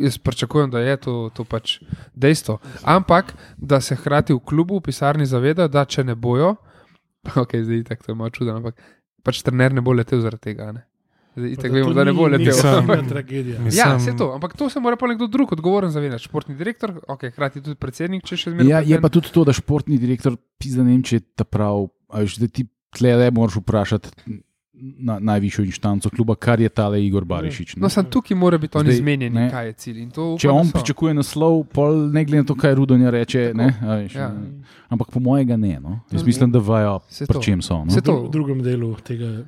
[0.00, 1.78] Jaz pričakujem, da je to, to pač
[2.14, 2.58] dejstvo.
[2.82, 6.56] Ampak, da se hkrati v klubu, v pisarni zavedajo, da če ne bojo,
[7.42, 8.76] ok, zdaj tako to je malo čudno, ampak
[9.24, 10.72] pač trener ne bo letel zaradi tega.
[10.72, 10.84] Ne?
[11.30, 12.38] Zdaj, tako vemo, to da ne bo letel.
[12.38, 13.60] neka Mislim- osebna tragedija.
[13.60, 16.22] Mislim- Ja, vse to, ampak to se mora pa nekdo drug odgovoren zavedati.
[16.22, 18.68] Športni direktor, ok, hkrati tudi predsednik, če še zmeraj.
[18.68, 21.88] Ja, je pa tudi to, da športni direktor, pizda ne vem, če je ta prav.
[22.08, 24.10] a veš, Da ti tle le moraš vprašati
[24.98, 27.76] na najvišjo inštanco kluba, kar je tale Igor Barišič.
[27.76, 27.82] ne.
[27.82, 29.50] No, sem tukaj, mora biti zmenjeni, ne.
[29.50, 29.98] kaj je cilj.
[29.98, 30.72] in to Če on so.
[30.72, 33.52] pričakuje naslov, pol ne glede na to, kaj Rudonja reče.
[33.54, 34.32] Ne, a veš, ja.
[34.88, 35.78] Ampak po mojega ne.
[35.78, 36.00] No.
[36.10, 36.26] Jaz Ja.
[36.26, 37.40] mislim, da vajo, pri to.
[37.40, 37.74] čem so.
[37.76, 37.84] No.
[37.86, 38.22] V to.
[38.22, 39.44] v drugem delu tega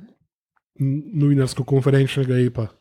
[0.79, 2.69] novinarsko-konferenčnega EPA.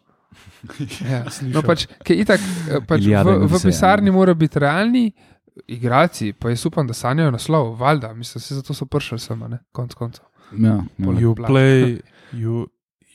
[1.05, 1.27] Ja.
[1.29, 1.53] slišal.
[1.53, 4.15] No, pač, ker itak, eh, pač v, v vse, pisarni ne.
[4.17, 5.11] mora biti realni,
[5.69, 9.59] igralci, pa jaz upam, da sanjajo naslov, valjda, mislim, se zato so prišli sem, ne,
[9.77, 10.25] konc koncev.
[10.57, 11.13] Ja, ja.
[11.21, 12.01] You play,
[12.43, 12.67] you,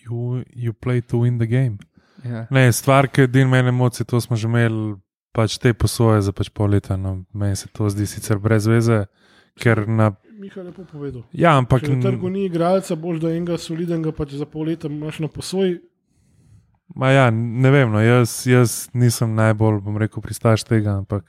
[0.05, 1.81] you, you play to win the game.
[2.23, 2.45] Ja.
[2.51, 4.95] Ne, stvar, ki je meni emocije, to smo že imeli
[5.31, 6.97] pač te posoje za pač pol leta.
[6.97, 7.21] No.
[7.33, 9.05] Meni se to zdi sicer brez veze,
[9.61, 10.11] ker na.
[10.47, 11.23] Miha je lepo povedal.
[11.35, 11.83] Ja, ampak.
[11.83, 15.27] Če na trgu ni igralca, boš da enega solidnega, pač za pol leta imaš na
[15.27, 15.73] posoj.
[16.95, 21.25] Ma ja, ne vem, no, jaz, jaz nisem najbolj, bom rekel, pristaš tega, ampak.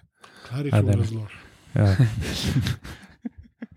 [0.47, 0.97] Kar je A, šlo ne, ne.
[0.97, 1.33] razlož.
[1.75, 1.89] Ja.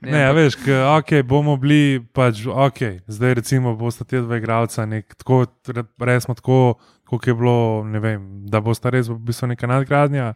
[0.02, 4.18] Ne, Ne, ja, ampak- veš, ka, okay, bomo bili, pač, okay, zdaj recimo bosta te
[4.18, 7.54] dva igralca, nek, tako, re- resmo tako, kot je bilo,
[7.86, 10.32] ne vem, da bosta res v bistvu neka nadgradnja,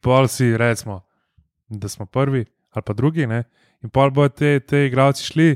[0.00, 1.02] pol si recimo,
[1.68, 3.42] da smo prvi ali pa drugi, ne?
[3.82, 5.50] In pol bodo te, te igralci šli,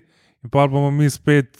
[0.45, 1.57] in pol bomo mi spet,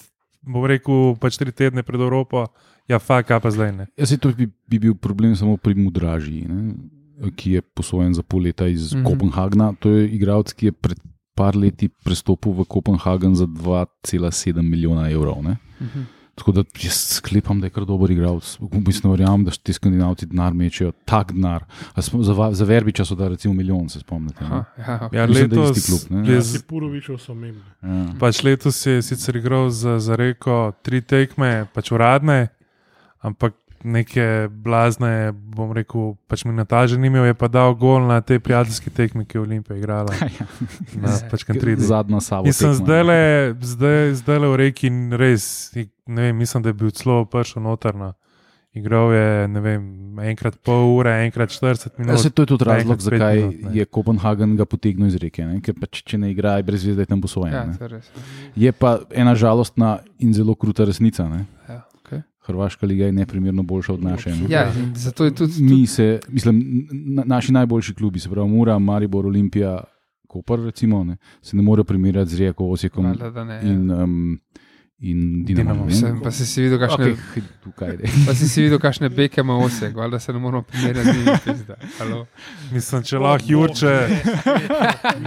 [0.47, 2.47] bom rekel, pač tri tedne pred Evropo,
[2.91, 3.89] ja, fak, kaj pa zdaj ne.
[3.99, 8.23] Jaz se to bi, bi bil problem samo pri Mudraži, ne, ki je posojen za
[8.23, 9.05] pol leta iz mm -hmm.
[9.09, 9.73] Kopenhagna.
[9.81, 10.99] To je igralec, ki je pred
[11.37, 15.43] par leti prestopil v Kopenhagen za 2,7 milijona evrov.
[15.45, 15.57] Ne.
[15.81, 16.16] Mhm.
[16.37, 18.59] Tako da jaz sklepam, da je kar dober igralec.
[18.61, 21.65] V bistvu verjamem, da ti skandinavci denar mečejo, tak denar.
[21.97, 24.45] Za, za Verbiča so da recimo milijon, se spomnite.
[24.45, 25.17] Aha, ja, okay.
[25.17, 26.33] Ja, Mislim, letos, klub, ne?
[26.33, 27.65] je Ja, Purovičev so omembe.
[27.83, 28.05] Ja.
[28.21, 32.49] Pač letos je sicer igral za, za reko tri tekme, pač uradne,
[33.25, 38.37] ampak neke blazne, bom rekel, pač minutaže ni imel, je pa dal gol na te
[38.37, 40.11] prijateljske tekme, ki je Olimpija igrala.
[40.99, 41.87] Na pač kantridi.
[41.87, 42.45] Zadnja sabo.
[42.45, 43.21] In sem zdaj le,
[43.63, 45.47] zdaj, zdaj le v reki in res,
[46.05, 48.13] ne vem, mislim, da je bil celo prišel notrno.
[48.73, 49.85] Igral je, ne vem,
[50.21, 52.21] enkrat pol ure, enkrat 40 Ja, minut.
[52.21, 55.47] se to je tudi razlog, zakaj minut, je Kopenhagen ga potegnil iz reke.
[55.47, 55.63] Ne?
[55.65, 57.55] Ker pač, če ne igra, je brez veze, da je tam posojen.
[57.55, 58.11] ja, je res.
[58.53, 61.25] Je pa ena žalostna in zelo kruta resnica.
[61.25, 61.47] Ne?
[61.65, 61.79] Ja.
[62.47, 64.31] Hrvaška liga je neprimerno boljša od naše.
[64.31, 64.47] Ne?
[64.49, 65.63] ja, zato je tudi.
[65.63, 69.81] Mi se, mislim, na, naši najboljši klubi, se pravi Mura, Maribor, Olimpija,
[70.27, 73.61] Koper, recimo, ne, se ne more primerjati z Rijeko, Osijekom da ne, ja.
[73.63, 74.41] in, um,
[74.99, 75.87] in Dinamo.
[75.87, 76.21] Dinamo.
[76.23, 77.43] pa si si videl, kakšne, okay.
[77.65, 81.77] tukaj pa si si videl, kakšne beke ima osek, valjda se ne moramo primerjati z.
[81.99, 82.27] Halo.
[82.73, 83.95] Mislim, če lahko Jurče,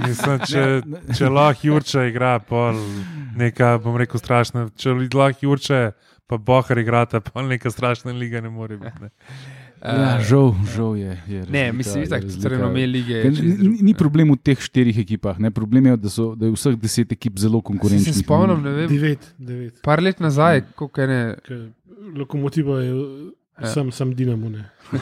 [0.08, 0.65] mislim, če,
[1.17, 2.79] če lahko Jurče igra, pol
[3.38, 4.69] neka, bom rekel, strašna.
[4.75, 5.91] Če lahko Jurče,
[6.30, 9.02] pa Bohar igrata, pol neka strašna liga ne more biti.
[9.02, 9.10] Ne.
[9.80, 11.13] Ja, Eh, žal, žal je.
[11.26, 12.15] je Ne, razlika- mislim, je da
[12.86, 13.13] lige.
[13.13, 13.94] je čisto Ni, drug, ni ne.
[13.94, 15.52] problem v teh štirih ekipah, ne?
[15.52, 18.12] problem je, da, so, da je vseh deset ekip zelo konkurenčnih.
[18.12, 19.80] se spomnim, ne vem, Devet, devet.
[19.82, 21.22] par let nazaj, koliko je ne.
[22.13, 22.92] Lokomotiva je
[23.58, 23.68] Ja.
[23.68, 24.50] sam, sam Dinamo.
[24.50, 24.70] Ne.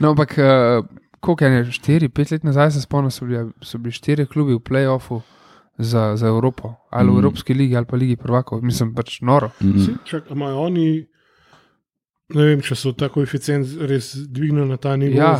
[0.00, 0.82] No, ampak uh,
[1.20, 4.52] koliko je ne, štiri, pet let nazaj se spomnim, so bili, so bili štiri klubi
[4.52, 5.22] v playoffu
[5.78, 7.18] za, za Evropo, ali v Mhm.
[7.18, 8.62] Evropski ligi, ali pa Ligi prvakov.
[8.62, 9.50] Mislim, pač noro.
[9.60, 9.78] Mhm.
[9.78, 11.06] Saj, Čak, a imajo oni,
[12.28, 15.14] ne vem, če so ta koeficient res dvignili na ta nivo.
[15.14, 15.38] Ja,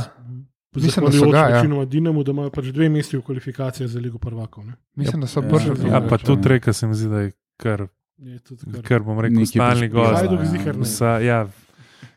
[0.75, 1.57] mislim, da so ga, ja.
[1.57, 4.65] večinoma Dinamo, da imajo pač dve mesti v kvalifikacijah za Ligo prvakov.
[4.65, 4.75] Ne.
[4.95, 5.73] Mislim, da so Ja, brže.
[5.79, 6.19] ja, Ja, pa Ja.
[6.21, 7.87] tudi reka se mi zdi, da je kar,
[8.19, 10.17] Je tudi kar- kar bom rekel, stalni prispeva, gost.
[10.17, 10.47] Hajduk ja.
[10.47, 10.75] zihar
[11.21, 11.39] ja,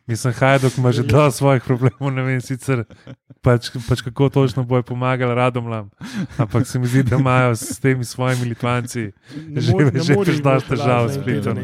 [0.04, 2.84] mislim, Hajduk ima že dovolj svojih problemov, ne vem sicer,
[3.40, 5.90] pač, pač kako točno bojo pomagali radomlam.
[6.36, 9.12] Ampak se mi zdi, da imajo s temi svojimi Litvanci.
[9.48, 10.60] Ne že- ne že težavo
[11.02, 11.58] lažna s Splitom.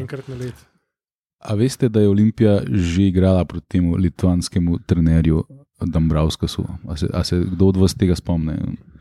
[1.39, 5.43] A veste, da je Olimpija že igrala proti temu litvanskemu trenerju
[5.81, 6.57] Dambravskas.
[6.83, 8.57] A se, a se kdo od vas tega spomne?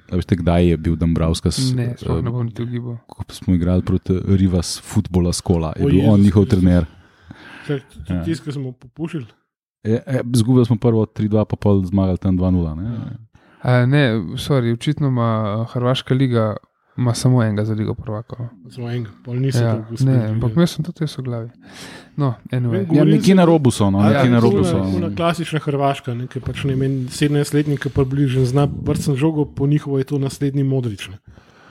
[0.09, 1.59] A veste, kdaj je bil Dambravskas?
[1.73, 2.97] Ne, sploh ne bom niti ugibal.
[3.07, 6.61] Ko smo igrali proti Rivas Footballa Skola, je O, bil on Jezus njihov Kristus.
[6.61, 6.85] trener.
[6.85, 6.98] Čak,
[7.69, 8.15] Ja.
[8.15, 8.25] ja.
[8.25, 9.27] Tisti, ki smo popušili.
[9.85, 12.77] E, e, Zgubili smo prvo 3-2, pa pol zmagali tam 2-0.
[12.77, 13.19] Ne?
[13.63, 16.57] A, ne, sorry, očitno ima Hrvaška liga
[16.99, 18.47] ima samo enega za ligo prvakov.
[18.71, 21.51] Samo enega, pol nisem Ja, dolgo ne, ampak jaz sem tudi v glavi.
[22.17, 22.87] No, anyway.
[22.97, 24.79] Ja, nekje na robu so, no, Ja, na robu so.
[24.97, 29.67] ona klasična Hrvaška, nekaj pač ne meni 17-letnik, ki pa bližje zna brcen žogo, po
[29.67, 31.09] njihovo je to naslednji modrič.
[31.09, 31.19] ne.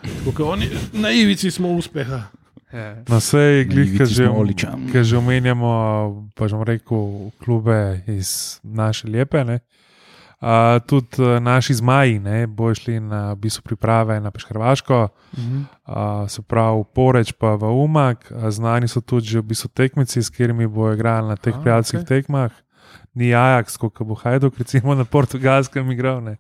[0.01, 2.23] Tako kot oni, na ivici smo uspeha.
[2.67, 2.95] Ja.
[3.01, 4.27] Na Ivici ki že,
[4.91, 5.71] ki že omenjamo,
[6.35, 7.03] pa že bom rekel,
[7.39, 9.43] klube iz naše lepe.
[9.43, 9.59] Ne?
[10.37, 10.47] Uh,
[10.79, 15.57] tudi uh, naši zmaji ne, bojo šli na v bistvu priprave na Peš Hrvaško, Mhm.
[15.87, 15.95] uh,
[16.27, 18.27] se pravi Poreč pa v Umak.
[18.29, 21.57] Uh, znani so tudi že v bistvu tekmeci, s katerimi bojo igrali na teh A,
[21.57, 22.07] prijateljskih okej.
[22.07, 22.51] tekmah.
[23.13, 26.21] Ni Ajax, kot bo Hajduk, recimo na portugalskem igral.
[26.21, 26.37] Ne.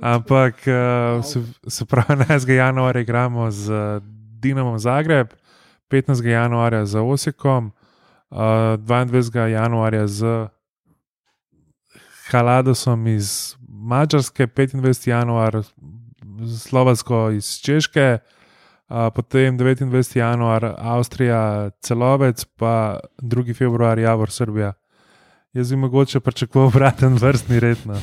[0.00, 2.48] Ampak uh, se, se pravi, 11.
[2.48, 4.00] januarja igramo z uh,
[4.40, 5.28] Dinamom Zagreb,
[5.88, 6.24] 15.
[6.24, 7.72] januarja z Osijekom,
[8.30, 8.38] uh,
[8.78, 9.16] 22.
[9.46, 10.48] januarja z
[12.26, 14.82] Haladosom iz Mačarske, 25.
[15.08, 15.62] januar
[16.40, 18.18] z Slovaško iz Češke,
[18.88, 19.86] uh, potem 29.
[20.16, 23.54] januar Avstrija, Celovec, pa 2.
[23.54, 24.72] februar Javor Srbija.
[25.52, 27.78] Jaz bi mogoče pričakoval obraten vrstni red.
[27.84, 27.96] No.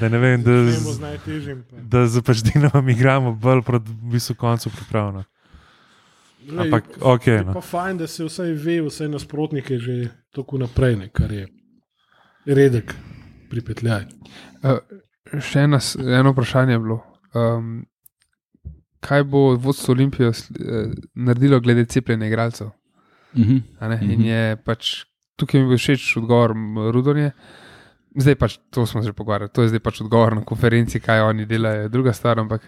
[0.00, 1.64] Da ne vem, da, Ne bo z- najtežjim.
[1.82, 5.24] da z Paždinom igramo bolj proti visu koncu pripravljeno.
[6.50, 7.54] Glej, Ampak, ok, Je no.
[7.54, 11.46] pa fajn, da se vsaj ve, vse nasprotnike že tako naprej, ne, kar je
[12.46, 12.94] redek
[13.50, 14.06] pripetljaj.
[14.62, 14.80] Uh,
[15.38, 15.78] še ena,
[16.20, 16.98] eno vprašanje je bilo.
[17.34, 17.70] Um,
[19.00, 22.74] kaj bo vodstvo Olimpije uh, naredilo glede cepljenja igralcev?
[23.36, 23.56] Mhm.
[23.78, 23.96] a ne?
[23.96, 24.10] Mhm.
[24.10, 25.04] In je pač
[25.40, 26.54] tukaj mi bil všeč odgovor
[26.92, 27.30] Rudonje.
[28.10, 31.46] Zdaj pač to smo že pogovarjali, to je zdaj pač odgovor na konferenci, kaj oni
[31.46, 32.66] delajo, druga stvar, ampak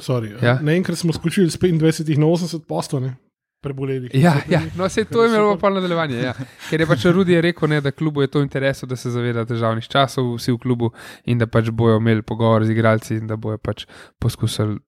[0.00, 0.58] Sorry, Ja.
[0.62, 3.14] Naenkrat smo skočili z 25 na 80 postov, ne,
[3.60, 4.10] prebolelih.
[4.14, 4.60] Ja, ja.
[4.76, 6.18] no, vse to je imelo pa nadaljevanje.
[6.22, 6.34] Ja.
[6.70, 9.46] Ker je pač Rudi je rekel, ne, da klubu je to interesu, da se zaveda
[9.48, 10.92] težavnih časov, vsi v klubu
[11.24, 13.86] in da pač bojo imeli pogovor z igralci in da bojo pač
[14.22, 14.78] poskusili.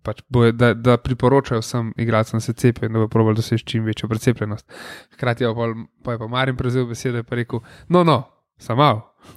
[0.00, 3.66] Pač bojo, da, da priporočajo vsem igralcem, da se cepijo in da bo probal doseči
[3.68, 4.64] čim večjo precepljenost.
[5.12, 5.66] Hkrati je pa,
[6.04, 8.22] pa, je pa Marin prevzel besedo in rekel: No, no,
[8.56, 8.88] samo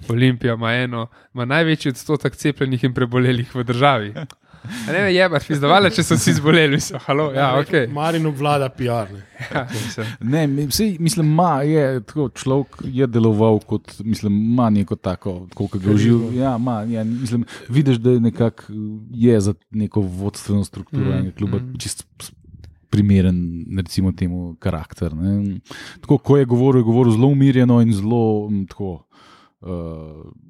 [0.09, 4.13] Olimpija ima eno, ima največji odstotek cepljenih in prebolelih v državi.
[4.63, 7.73] Ne, ne, je pač pizdovala, če so vsi zboleli, so halo, ja, ok.
[7.93, 9.11] Marin obvlada PR.
[9.11, 9.23] Ne.
[9.53, 9.65] Ja.
[10.23, 15.75] Ne, sej, mislim, ma, je, tako, človek je deloval kot, mislim, ima neko tako, kot
[15.83, 16.29] ga uživa.
[16.37, 18.71] Ja, ma, ja, mislim, vidiš, da je nekako
[19.11, 21.77] je za neko vodstveno strukturo Mm, mm, kluba mm.
[21.79, 22.05] čist
[22.89, 25.15] primeren, recimo temu, karakter.
[25.15, 25.59] Ne.
[26.01, 29.03] Tako, ko je govoril, je govoril zelo umirjeno in zelo mm, tako.
[29.63, 29.69] Uh,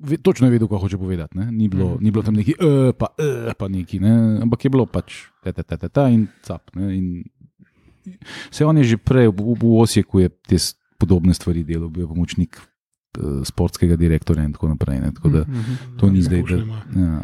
[0.01, 1.37] ve, točno je vedel, kaj hoče povedati.
[1.37, 1.51] Ne?
[1.51, 1.97] Ni, bilo, mm.
[2.01, 4.13] ni bilo tam neki, uh, pa, uh, pa neki, ne?
[4.41, 6.73] ampak je bilo pač ta, ta, ta, ta, ta in cap.
[6.75, 6.97] Ne?
[6.97, 7.23] In
[8.49, 10.57] Se on je že prej v, v Osijeku je te
[10.97, 14.99] podobne stvari delal, bil je pomočnik uh, sportskega direktorja in tako naprej.
[14.99, 15.97] Ne, tako da, Mhm.
[15.97, 16.41] to ni zdaj.
[16.43, 16.57] Da,
[16.97, 17.21] ja.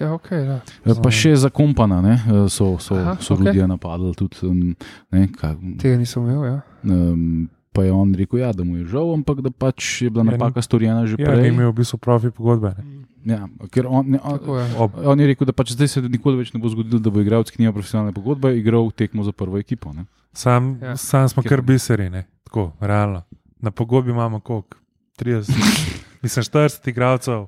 [0.00, 0.60] Ja, okay, ja.
[0.86, 3.44] Eh, Pa še za kompana ne, eh, so, so, Aha, so okej.
[3.44, 4.14] ljudje napadli.
[4.14, 4.72] Tudi, um,
[5.10, 6.44] ne, kaj, Tega nisem imel.
[6.46, 6.56] Ja.
[6.84, 10.22] um, pa je on rekel, ja, da mu je žal, ampak da pač je bila
[10.22, 11.42] Ja, napaka storjena že Ja, prej.
[11.42, 12.74] ni imel v bistvu profi pogodbe.
[12.76, 13.00] Ne.
[13.24, 14.66] Ja, ker on, ne, on, je.
[15.04, 17.48] On je rekel, da pač zdaj se nikoli več ne bo zgodilo, da bo igralec,
[17.48, 19.92] ki nima profesionalne pogodbe, igral tekmo za prvo ekipo.
[19.92, 20.04] Ne.
[20.32, 20.88] sam, Ja.
[20.88, 20.96] ja.
[20.96, 22.24] sam smo Ker- kar biseri, ne.
[22.44, 23.22] tako, realno.
[23.58, 24.76] Na pogodbi imamo koliko?
[25.16, 25.52] 30,
[26.22, 27.46] mislim 40 igralcev.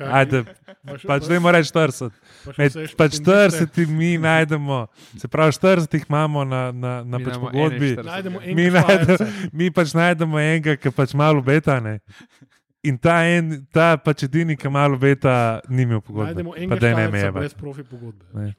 [0.00, 0.44] Ajde,
[1.06, 2.10] pač ne more reči 40.
[2.44, 3.66] pa še Med pač štipendiste.
[3.74, 4.86] 40 mi najdemo,
[5.18, 7.94] se pravi 40 jih imamo na, na, na Mi pač pogodbi.
[7.96, 8.04] 41.
[8.04, 11.80] Najdemo Mi najdemo, mi pač najdemo enega, ki pač malo beta.
[11.80, 12.00] Ne.
[12.84, 16.34] In ta, en, ta pač edini, ki malo beta, ni imel pogodbe.
[16.34, 17.32] Najdemo Pa enega da ne me štajerca je.
[17.38, 18.50] brez profi pogodbe.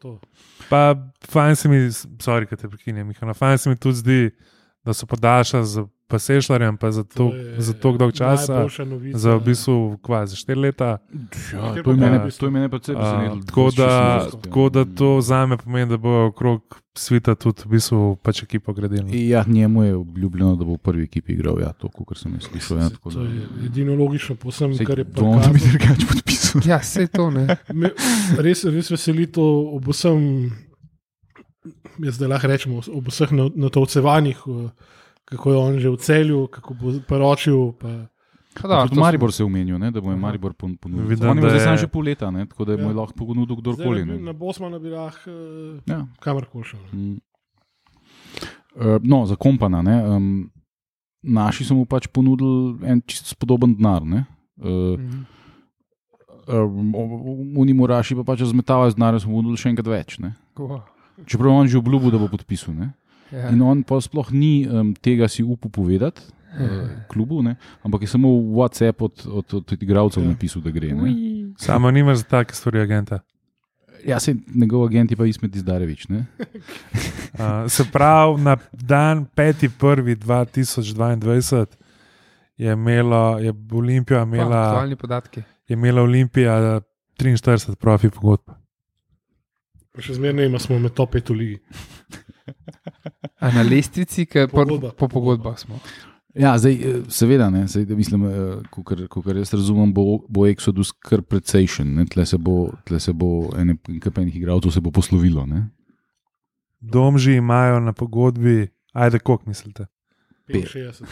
[0.70, 0.82] Pa
[1.30, 1.84] fajn se mi,
[2.26, 4.20] sorry, da te prekinjam, Mihajlo, fajn se mi tudi zdi,
[4.86, 9.18] da so podaljšali z pasešljarjem, pa za to, je za to dolg časa, novica.
[9.18, 10.98] za v bistvu kvazi 4 leta.
[11.54, 13.44] Ja, to, je pa ne, to je mene predvsem Uh, presenetilo.
[13.46, 18.16] tako, da, tako da to za me pomeni, da bo okrog svita tudi v bistvu
[18.22, 19.30] pač ekipo gradili.
[19.30, 22.44] Ja, njemu je obljubljeno, da bo v prvi ekipi igral, ja, to, kar sem jaz
[22.52, 22.78] slišal.
[22.78, 26.62] Ja, tako To je edino logično, posem, Saj, kar je to on bi drugače podpisal.
[26.66, 27.58] Ja, vse to ne.
[27.74, 27.90] Me
[28.38, 29.44] res, res veseli to
[29.76, 30.52] ob vsem,
[32.00, 34.38] jaz zdaj lahko rečem, ob vseh na- natovcevanjih,
[35.26, 37.72] kako je on že v celju, kako bo poročil.
[37.74, 38.08] Pa,
[38.56, 40.16] Pa Da, Tudi Maribor se je omenil, ne, da bo je.
[40.16, 41.04] Maribor pon- ponudil.
[41.06, 42.84] Vidim, On je da zdaj je- samo še pol leta, ne, tako da je mu
[42.86, 42.98] je Ja.
[42.98, 44.02] lahko ponudil kdorkoli.
[44.02, 44.20] Zdaj, ne.
[44.22, 46.08] na Bosmana bi lahko eh, Ja.
[46.22, 46.80] kamorkoli šel.
[46.94, 47.20] Mm.
[48.76, 49.82] Uh, no, za kompana.
[49.82, 50.52] Ne, um,
[51.22, 54.04] naši so mu pač ponudili en čist podoben denar.
[54.04, 54.24] Ne.
[54.58, 55.26] Uh, Mhm.
[56.48, 56.94] Um,
[57.58, 60.20] Oni moraši pa pač zmetavajo z denarjem, smo ponudili še enkrat več.
[60.20, 60.36] Ne?
[60.54, 60.80] Ko,
[61.26, 62.74] Čeprav on že obljubil, da bo podpisal.
[62.76, 62.92] Ne?
[63.32, 63.50] ja.
[63.50, 66.22] In on pa sploh ni um, tega si upal povedati.
[66.56, 66.62] Uh,
[67.12, 67.56] klubu, ne?
[67.84, 70.30] ampak je samo v WhatsApp od, od, od, od igralcev Ja.
[70.30, 70.94] napisal, da gre.
[70.96, 71.12] Ne?
[71.60, 73.20] Samo nimaš za take stvari agenta.
[74.06, 76.08] Ja, se njegov agent je pa Ismet Izdarevič.
[76.08, 76.26] Ne?
[77.36, 81.66] Uh, se pravi, na dan 5.1.2022
[82.58, 85.40] je imela, je Olimpija imela, aktualni podatki.
[85.68, 86.82] je imela Olimpija
[87.20, 88.50] 43 profi pogodb.
[89.96, 91.60] Pa še zmeraj ne smo med top 5 v ligi.
[93.40, 94.92] A na lestvici, ki po, Pogodba.
[94.98, 95.80] po pogodbah smo.
[96.36, 98.26] Ja, zdaj, eh, seveda, ne, zdaj, da mislim,
[98.70, 98.92] kot
[99.32, 101.96] jaz razumem, bo, bo Exodus kar precejšen.
[101.96, 102.06] ne.
[102.12, 105.46] Tle se bo, tle se bo ene kapenih igralcev se bo poslovilo.
[105.46, 105.70] Ne?
[106.80, 109.86] Domži imajo na pogodbi, ajde, koliko mislite?
[110.48, 111.06] 65.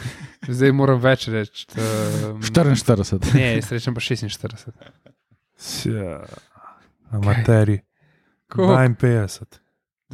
[0.47, 1.65] Zdaj moram več reči.
[1.73, 3.33] Um, 44.
[3.33, 4.69] ne, jaz rečem pa 46.
[5.57, 6.19] Sja,
[7.09, 7.79] amateri.
[8.53, 8.73] Koliko?
[8.73, 9.63] 52.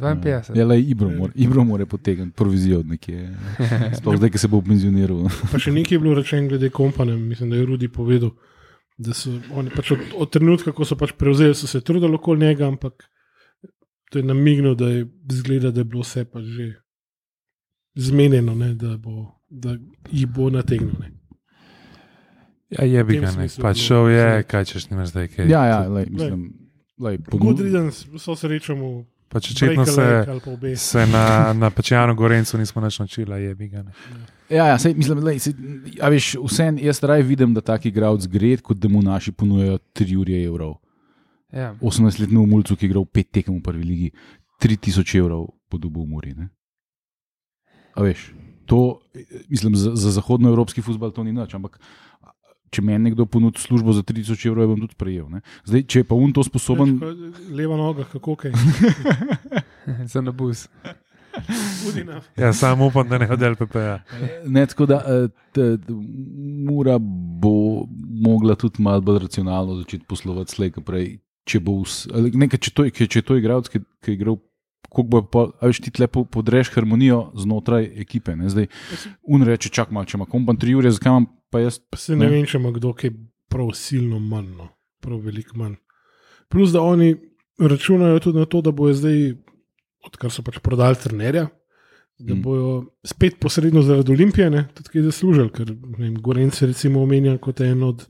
[0.00, 0.56] 52.
[0.56, 3.36] Ja, le Ibro mora, Ibro mora potegniti provizijo od nekje.
[3.98, 5.26] Sploh zdaj, ki se bo penzioniral.
[5.52, 8.32] Pa še nekaj je bilo rečeno glede kompane, mislim, da je Rudi povedal.
[9.00, 12.46] Da so oni pač od, od trenutka, ko so pač prevzeli, so se trudili okoli
[12.46, 13.04] njega, ampak
[14.10, 16.70] to je namignil, da je zgleda, da je bilo vse pač že
[18.00, 19.76] zmenjeno, ne, da, bo, da
[20.12, 20.96] jih bo nategnil.
[21.00, 21.12] Ne.
[22.70, 23.48] Ja, je bi ga ne.
[23.60, 25.48] Pač šel je, kaj češ nimaš zdaj, kaj.
[25.50, 26.44] Ja, ja, lej, mislim.
[26.44, 26.59] Lej,
[27.00, 30.76] Good riddance, vso srečamo, Pač očitno se, ali pa obe.
[30.76, 33.94] se na, na Pečjanu Gorencu nismo več naučili, je bi ga ne.
[34.50, 35.54] Ja, ja sej, mislim, lej, sej,
[36.02, 39.78] a veš, vsem jaz raje vidim, da taki igralec gre, kot da mu naši ponujajo
[39.94, 40.74] 3 ure evrov.
[41.54, 41.70] Ja.
[41.78, 44.10] 18-letnemu mulcu, ki je igral 5 tekem v prvi ligi,
[44.62, 46.34] 3000 evrov po dobu v Muri.
[46.34, 46.50] Ne?
[47.94, 48.32] A veš,
[48.66, 48.98] to,
[49.46, 51.78] mislim, za, za zahodnoevropski futbol to ni nič, ampak
[52.70, 55.26] če meni nekdo ponudi službo za 3000 evrov, bom tudi prejel.
[55.28, 55.40] Ne?
[55.64, 56.96] Zdaj, če je pa un to sposoben.
[57.50, 58.52] Leva noga, kako kaj.
[60.12, 60.22] Za.
[61.88, 62.20] Udina.
[62.36, 64.00] Ja, samo upam, da ne odel PPA.
[64.46, 65.92] Ne, tako da eh, t, t,
[66.66, 66.98] Mura
[67.40, 67.86] bo
[68.20, 71.18] mogla tudi malo bolj racionalno začeti poslovati slej, prej.
[71.44, 74.18] Če, bo vs, ali nekaj, če, to, je- če je to igralec, ki, ki je
[74.18, 74.36] igral,
[74.90, 78.34] kako bo pa, a veš, ti lepo podreš harmonijo znotraj ekipe.
[78.36, 78.50] Ne?
[78.50, 78.66] Zdaj,
[79.30, 81.78] un reče, čak malo, če ima kompan tri ure, zakaj imam pa jaz.
[81.78, 82.30] Pa se ne, Ne.
[82.34, 83.10] vem, če ima kdo kaj
[83.48, 84.68] prav silno manj, no.
[85.00, 85.78] prav veliko manj.
[86.50, 87.14] Plus, da oni
[87.58, 89.34] računajo tudi na to, da bojo zdaj,
[90.04, 91.46] odkar so pač prodali trenerja,
[92.18, 92.42] da Mm.
[92.42, 92.70] bojo
[93.04, 97.82] spet posredno zaradi Olimpije, ne, tudi kaj zaslužili, ker vem, Gorence recimo omenja kot en
[97.82, 98.06] od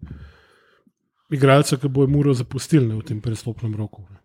[1.31, 4.03] igralcev, ki bojo Muro zapustili ne, v tem prestopnem roku.
[4.11, 4.20] Ne.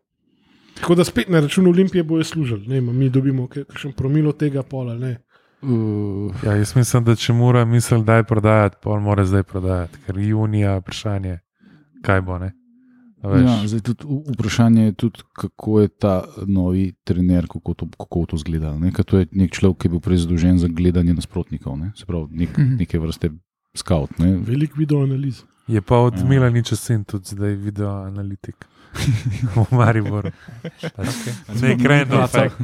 [0.75, 4.95] Tako da spet na račun Olimpije bojo služili, ne, mi dobimo kakšen promilo tega pola.
[4.95, 5.17] Ne.
[5.61, 9.97] Uh, Ja, jaz mislim, da če mora misel, da je prodajati, pol mora zdaj prodajati,
[10.05, 11.39] ker junija vprašanje,
[12.01, 12.37] kaj bo.
[12.37, 12.51] Ne?
[13.23, 18.37] Ja, zdaj tudi vprašanje je tudi, kako je ta novi trener, kako to, kako to
[18.37, 18.75] zgleda.
[18.75, 18.91] Ne?
[18.91, 21.91] Ker to je nek človek, ki je bil prej zadolžen za gledanje nasprotnikov, ne?
[21.95, 22.75] se pravi nek, Mhm.
[22.75, 23.31] neke vrste
[23.75, 24.19] scout.
[24.19, 24.35] Ne?
[24.37, 25.41] Veliko video analiz.
[25.67, 26.25] Je pa od Ja.
[26.25, 28.65] Mila nič sin, tudi zdaj video analitik.
[29.55, 30.31] v Mariboru.
[31.61, 32.59] Nek random fact.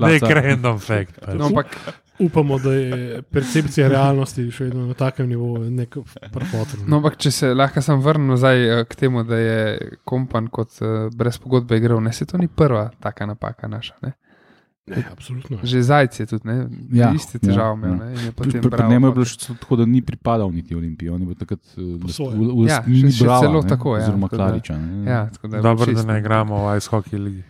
[0.00, 1.18] Nek random fact.
[1.34, 1.76] No, ampak
[2.18, 5.96] upamo, da je percepcija realnosti še vedno na takem nivoju, nek
[6.32, 6.84] prepotren.
[6.86, 10.78] No, ampak če se lahko sam vrnem nazaj eh, k temu, da je kompan kot
[10.82, 13.98] uh, brez pogodbe igral, ne se to ni prva taka napaka naša.
[14.02, 14.14] Ne?
[14.86, 15.58] Ne, absolutno.
[15.62, 16.68] Že zajec je tudi, ne?
[16.92, 17.90] Ja, iste težave ja, imel.
[17.90, 17.96] ja.
[17.96, 20.52] ne, in je Pri, potem pri, njemu je pa- bilo še tako, da ni pripadal
[20.52, 21.08] niti Olimpiji.
[21.08, 22.04] On je bil takrat v,
[22.68, 24.76] Ja, Brava, celo ne, tako, ja, oziroma Klariča.
[24.76, 25.10] Ne.
[25.10, 27.42] Ja, tako da Dobro, bil da čist, ne igramo v Ice Hockey ligi.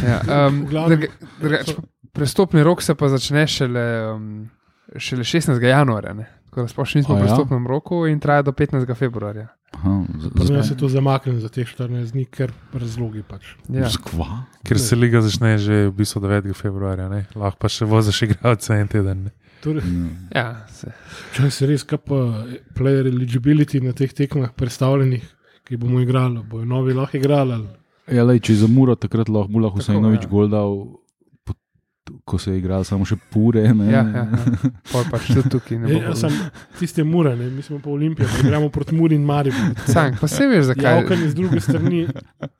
[0.00, 1.74] Ja, um, druga, drugač,
[2.12, 4.48] prestopni rok se pa začne šele, um,
[4.96, 5.60] šele 16.
[5.60, 6.14] januarja.
[6.14, 6.26] Ne?
[6.48, 7.28] Tako da sploh še nismo v ja?
[7.28, 8.88] prestopnem roku in traja do 15.
[8.96, 9.52] februarja.
[9.74, 13.54] Aha, z- Za me z- se to zamakne za teh 14 dni, ker razlogi pač.
[13.68, 13.88] Ja.
[13.88, 14.46] Skva?
[14.64, 16.52] Ker se liga začne že v bistvu 9.
[16.52, 17.26] februarja, ne?
[17.34, 19.24] lahko pa še voziš igralce en teden.
[19.24, 19.30] Ne?
[19.60, 20.40] Torej, Ja.
[20.40, 20.92] Ja, se,
[21.34, 25.22] če se res, kaj pa player eligibility na teh tekmah predstavljenih,
[25.66, 27.52] ki bomo igrali, bojo novi lahko igrali.
[27.52, 30.28] ali- Ja, lej, če je za Muro takrat lahko Mula Husajnovič ja.
[30.28, 30.96] gol dal,
[32.24, 33.62] ko se je igral samo še pure.
[33.74, 34.70] Ne, ja, ja, ja.
[34.92, 36.34] Pol pač tudi tukaj ne E, sem
[36.78, 37.50] tiste mure, ne?
[37.50, 39.72] mi smo pa Olimpija, pa igramo proti Muri in Mariju.
[39.86, 41.00] Sank, pa se veš, zakaj.
[41.02, 42.04] Javkanje z druge strani,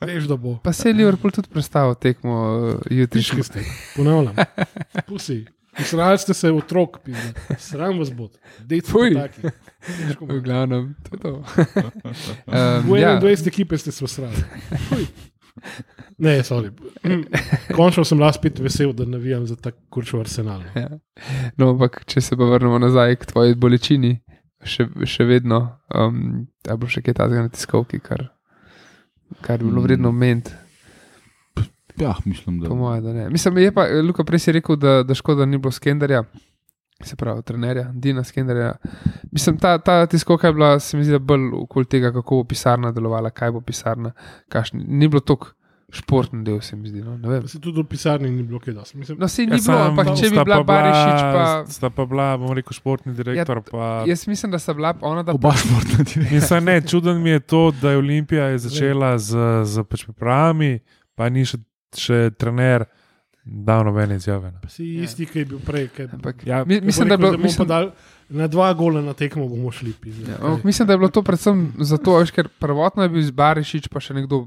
[0.05, 0.57] veš, da bo.
[0.65, 3.45] Pa se je Liverpool tudi predstavil tekmo uh, jutrišnjo.
[3.45, 3.65] Tiški ste,
[3.97, 4.37] ponavljam.
[5.09, 5.45] Pusi.
[5.85, 7.57] Srali ste se otrok, pizda.
[7.59, 8.29] sram vas bo.
[8.59, 9.15] Dejte Fuj.
[9.15, 9.41] taki.
[9.87, 11.33] Težko V glavnem, to je to.
[11.39, 14.35] um, V ja, 21 ekipe ste se srali.
[16.19, 16.73] Ne, sorry.
[17.77, 20.65] Končno sem lahko spet vesel, da navijam za tako kurčo arsenal.
[20.75, 20.89] ja.
[21.57, 24.17] no, ampak če se pa vrnemo nazaj k tvoji bolečini,
[24.67, 25.61] še, še vedno,
[25.95, 28.27] um, da bo še kaj takega na tiskovki, kar
[29.41, 30.51] kar bi bilo vredno omeniti.
[32.01, 33.31] Ja, mislim, da Po mojem, da ne.
[33.31, 36.23] Mislim, je pa, Luka, prej si rekel, da, da škoda ni bilo skenderja,
[37.03, 38.73] se pravi, trenerja, Dina skenderja.
[39.33, 42.93] Mislim, ta, ta tiskovka je bila, se mi zdi, bolj okoli tega, kako bo pisarna
[42.93, 44.13] delovala, kaj bo pisarna,
[44.49, 44.85] kakšni.
[44.85, 45.53] Ni bilo tako
[45.91, 47.01] športni del, se mi zdi.
[47.01, 47.17] No,
[47.49, 48.99] se tudi v pisarni ni bilo kaj dosti.
[48.99, 51.65] Mislim, No, se ni Ja, bilo, ampak če bi bila Barišič, pa.
[51.69, 53.63] Sta pa bila, bom rekel, športni direktor.
[53.63, 56.35] pa, Jaz mislim, da sta bila ona, da oba športna direktorja.
[56.35, 60.79] Mislim, ne, čuden mi je to, da je Olimpija je začela z, z pač pripravami,
[61.15, 61.59] pa ni še,
[61.97, 62.85] še trener
[63.49, 64.51] dal nobene izjave.
[64.53, 64.69] ne.
[64.69, 65.89] si isti, ki je bil prej.
[65.89, 67.39] Kaj, Ampak, Ja, mi, mislim, da je bilo.
[67.39, 67.91] Mislim, pa dali
[68.31, 69.93] na dva gola na tekmo bomo šli.
[69.95, 70.33] pizda.
[70.33, 73.31] ja, ampak mislim, da je bilo to predvsem zato, veš, ker prvotno je bil z
[73.33, 74.47] Barišič, pa še nekdo.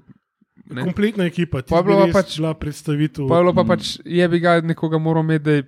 [0.68, 0.84] Ne?
[0.84, 3.28] Kompletna ekipa, ti Pa je pa pač bila predstavitev.
[3.28, 3.68] Pa je bilo pa Mm.
[3.68, 5.64] pač, je bi ga nekoga moral imeti, da je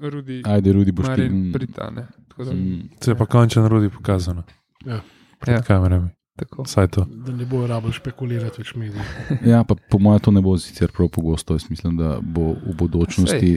[0.00, 0.42] rudi.
[0.44, 1.10] Ajde, Rudi, boš ti.
[1.22, 2.04] Marin Brita, ne.
[2.28, 2.90] Tako da, Mm.
[2.98, 4.42] Se je pa končen rodi pokazano.
[4.84, 5.00] Ja.
[5.38, 5.62] Pred Ja.
[5.62, 6.08] kamerami.
[6.36, 6.64] Tako.
[7.06, 9.02] Da ne bojo rabili špekulirati več mediji.
[9.46, 11.54] Ja, pa po mojem to ne bo sicer prav pogosto.
[11.54, 13.52] Jaz mislim, da bo v bodočnosti,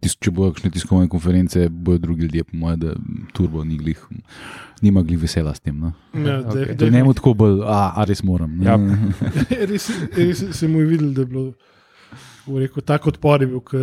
[0.00, 2.94] tis, če bojo kakšne tiskovne konference, bojo drugi ljudje, po mojem, da
[3.32, 4.00] turbo ni glih,
[4.82, 5.78] nima glih vesela s tem.
[5.78, 5.92] No.
[6.14, 6.54] Ja, Ok.
[6.54, 8.62] de- Da de- ne mu tako bolj, a, a res moram.
[8.62, 8.76] Ja.
[9.70, 11.52] res, res se mu je videl, da je bilo.
[12.46, 13.78] bo Rekel, tako odpor je bil, da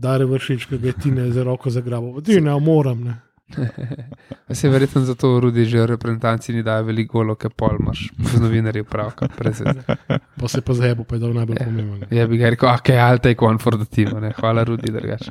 [0.00, 2.22] Dare vršič, ki ga je Tine za roko zagrabil.
[2.22, 3.04] Ti ne, moram.
[3.04, 3.14] Ne.
[4.50, 8.08] Se je verjetno zato rudi že v reprezentanci ni dajo veliko golo, ker pol imaš
[8.12, 9.28] z novinarji pravka.
[10.40, 11.64] Pa se pa zebo, pa je dal najbolj Ja.
[11.64, 12.00] pomemben.
[12.10, 14.32] Ja, bi ga rekel, ok, I'll take one for the team, ne.
[14.32, 15.30] hvala rudi, drugače.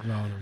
[0.00, 0.36] Glavno.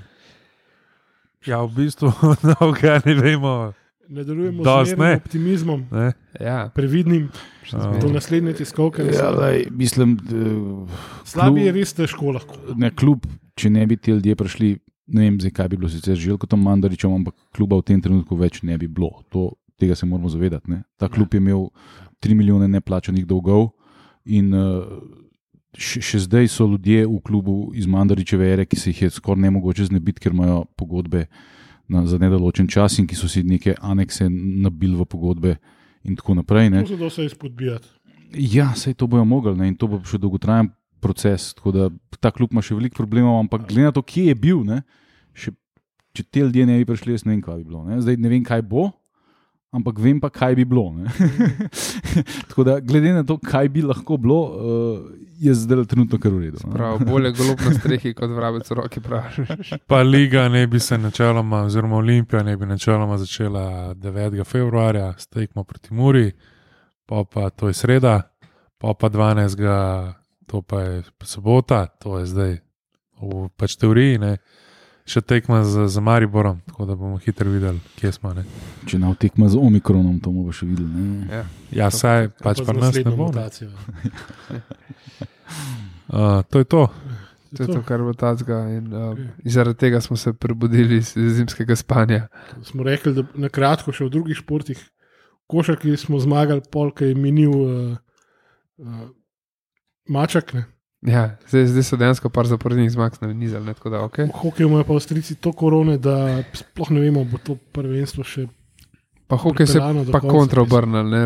[1.44, 2.12] Ja, v bistvu,
[2.44, 3.72] da ne vemo.
[4.08, 5.16] Nadaljujemo Dost z ne.
[5.16, 6.12] optimizmom, Ne?
[6.40, 7.28] Ja, previdnim,
[8.00, 9.04] do naslednje tiskovke.
[9.04, 10.36] Ja, lej, mislim, da,
[11.24, 12.56] Slabi je klub- res težko lahko.
[12.74, 16.16] ne, kljub, če ne bi ti ljudje prišli, ne vem, zdaj, kaj bi bilo sicer
[16.16, 19.22] želko tam Mandaričem, ampak kluba v tem trenutku več ne bi bilo.
[19.32, 20.70] To, tega se moramo zavedati.
[20.70, 20.82] Ne?
[20.96, 21.68] Ta klub je imel
[22.24, 23.70] 3 milijone neplačanih dolgov
[24.24, 24.84] in uh,
[25.78, 29.46] še, še zdaj so ljudje v klubu iz Mandaričeve ere, ki se jih je skoraj
[29.46, 31.26] ne mogoče znebiti, ker imajo pogodbe
[31.88, 35.56] na, za nedoločen čas in ki so si neke anekse nabili v pogodbe
[36.04, 36.72] in tako naprej.
[36.74, 36.82] Ne?
[36.84, 37.94] To se da vse izpodbijati.
[38.36, 39.70] Ja, sej to bojo mogli ne?
[39.70, 40.68] in to bo še dolgotrajen
[41.00, 41.52] proces.
[41.58, 41.88] Tako da
[42.20, 44.82] ta klub ima še veliko problemov, ampak glede na to, kje je bil, ne?
[45.38, 45.54] Še,
[46.16, 47.84] če te ljudje ne bi prišli, jaz ne vem, kaj bi bilo.
[47.86, 48.00] Ne?
[48.04, 48.90] Zdaj ne vem, kaj bo.
[49.68, 50.88] Ampak vem pa, kaj bi bilo.
[50.96, 51.12] ne.
[52.48, 56.40] Tako da, glede na to, kaj bi lahko bilo, uh, je zdaj trenutno kar v
[56.40, 56.58] redu.
[56.72, 59.74] prav, bolje golob na strehi kot vrabec v roki, praviš.
[59.86, 64.44] Pa liga ne bi se načeloma, oziroma Olimpija ne bi načeloma začela 9.
[64.44, 66.32] februarja s tekmo proti Muri,
[67.06, 68.22] pa, pa to je sreda,
[68.78, 70.14] pa pa 12.
[70.48, 72.56] to pa je sobota, to je zdaj
[73.20, 74.38] v pač teoriji, ne.
[75.08, 78.34] še tekma z, z Mariborom, tako da bomo hitro videli, kje smo.
[78.36, 78.44] Ne.
[78.84, 80.88] Če nav tekma z omikronom, to bomo še videli.
[80.88, 81.28] Ne?
[81.32, 81.44] Ja.
[81.72, 83.30] Ja, saj pač z pa nas ne bo.
[83.32, 83.48] Ne.
[86.12, 86.84] Uh, to je to.
[87.56, 88.60] To je to, kar bo tacga.
[88.76, 92.26] In, uh, in zaradi tega smo se prebudili iz zimskega spanja.
[92.68, 94.82] Smo rekli, da na kratko še v drugih športih,
[95.48, 97.96] košarki smo zmagali, polk je minil uh,
[98.84, 99.08] uh,
[100.08, 100.54] mačak.
[100.54, 100.64] Ne.
[101.06, 104.18] Ja, zdaj, zdaj so dejansko par zaporednih zmag na nizal, ne da ok.
[104.18, 108.48] V hokeju imajo pa Avstrijci to korone, da sploh ne vemo, bo to prvenstvo še.
[109.28, 110.64] Pa hokej se do pa kontra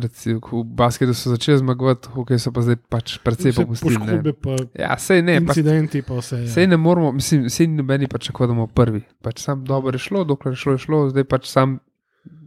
[0.01, 4.33] recimo, v basketu so začeli zmagovati, hokej so pa zdaj pač precej Vse popustili.
[4.35, 6.49] pa Ja, sej ne, pa incidenti, pa vse.
[6.51, 6.69] Sej Ja.
[6.69, 9.03] ne moramo, mislim, sej nobeni pričakovati, da bomo prvi.
[9.23, 11.79] Pač sam dobro je šlo, dokler je šlo, je šlo, zdaj pač sam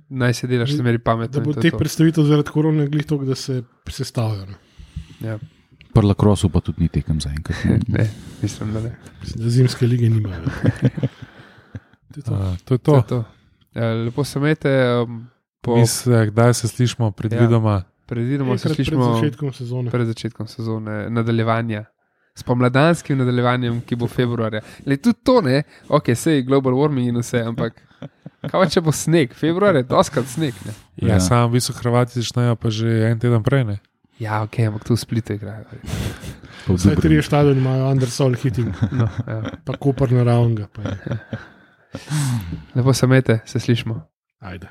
[0.10, 1.40] naj se delaš, se meri pametno.
[1.40, 1.78] Da bo je to.
[1.78, 4.46] predstavitev zaradi korone glih to, da se sestavljajo.
[4.46, 4.58] ne.
[5.30, 5.40] Ja,
[5.96, 7.56] Pri Lakrosu pa tudi ni tekem zaenkrat.
[7.66, 7.80] ne.
[7.96, 8.06] ne,
[8.42, 8.92] mislim, da ne.
[9.34, 10.44] Da zimske lige nimajo.
[12.08, 12.34] To je to.
[12.34, 12.96] Uh, to, je To to.
[12.96, 13.24] je to.
[13.76, 15.28] Ja, lepo se imejte, um,
[15.62, 17.84] po Mi se, kdaj se slišimo, predvidoma.
[18.06, 19.92] predvidoma se Enkrat pred slišimo začetkom sezone.
[19.92, 21.86] pred začetkom sezone, nadaljevanja.
[22.34, 24.60] S pomladanskim nadaljevanjem, ki bo februarja.
[24.86, 27.80] Le tudi to ne, ok, sej global warming in vse, ampak
[28.46, 30.54] kaj če bo sneg, februar je doskrat sneg.
[30.66, 30.72] Ne?
[30.98, 31.14] Ja, Ja.
[31.14, 31.20] ja.
[31.20, 33.64] Sam v bistvu Hrvati začnejo pa že en teden prej.
[33.66, 33.78] Ne?
[34.20, 35.66] Ja, ok, ampak tu v splitu igrajo.
[35.66, 35.82] Pa v
[36.72, 37.02] Vsaj Dubrovniku.
[37.02, 39.42] tri stadioni imajo undersol hitting, No, ja.
[39.62, 40.68] pa kopr naravnega.
[42.76, 44.02] Lepo se imejte, se slišmo.
[44.40, 44.68] Ajde.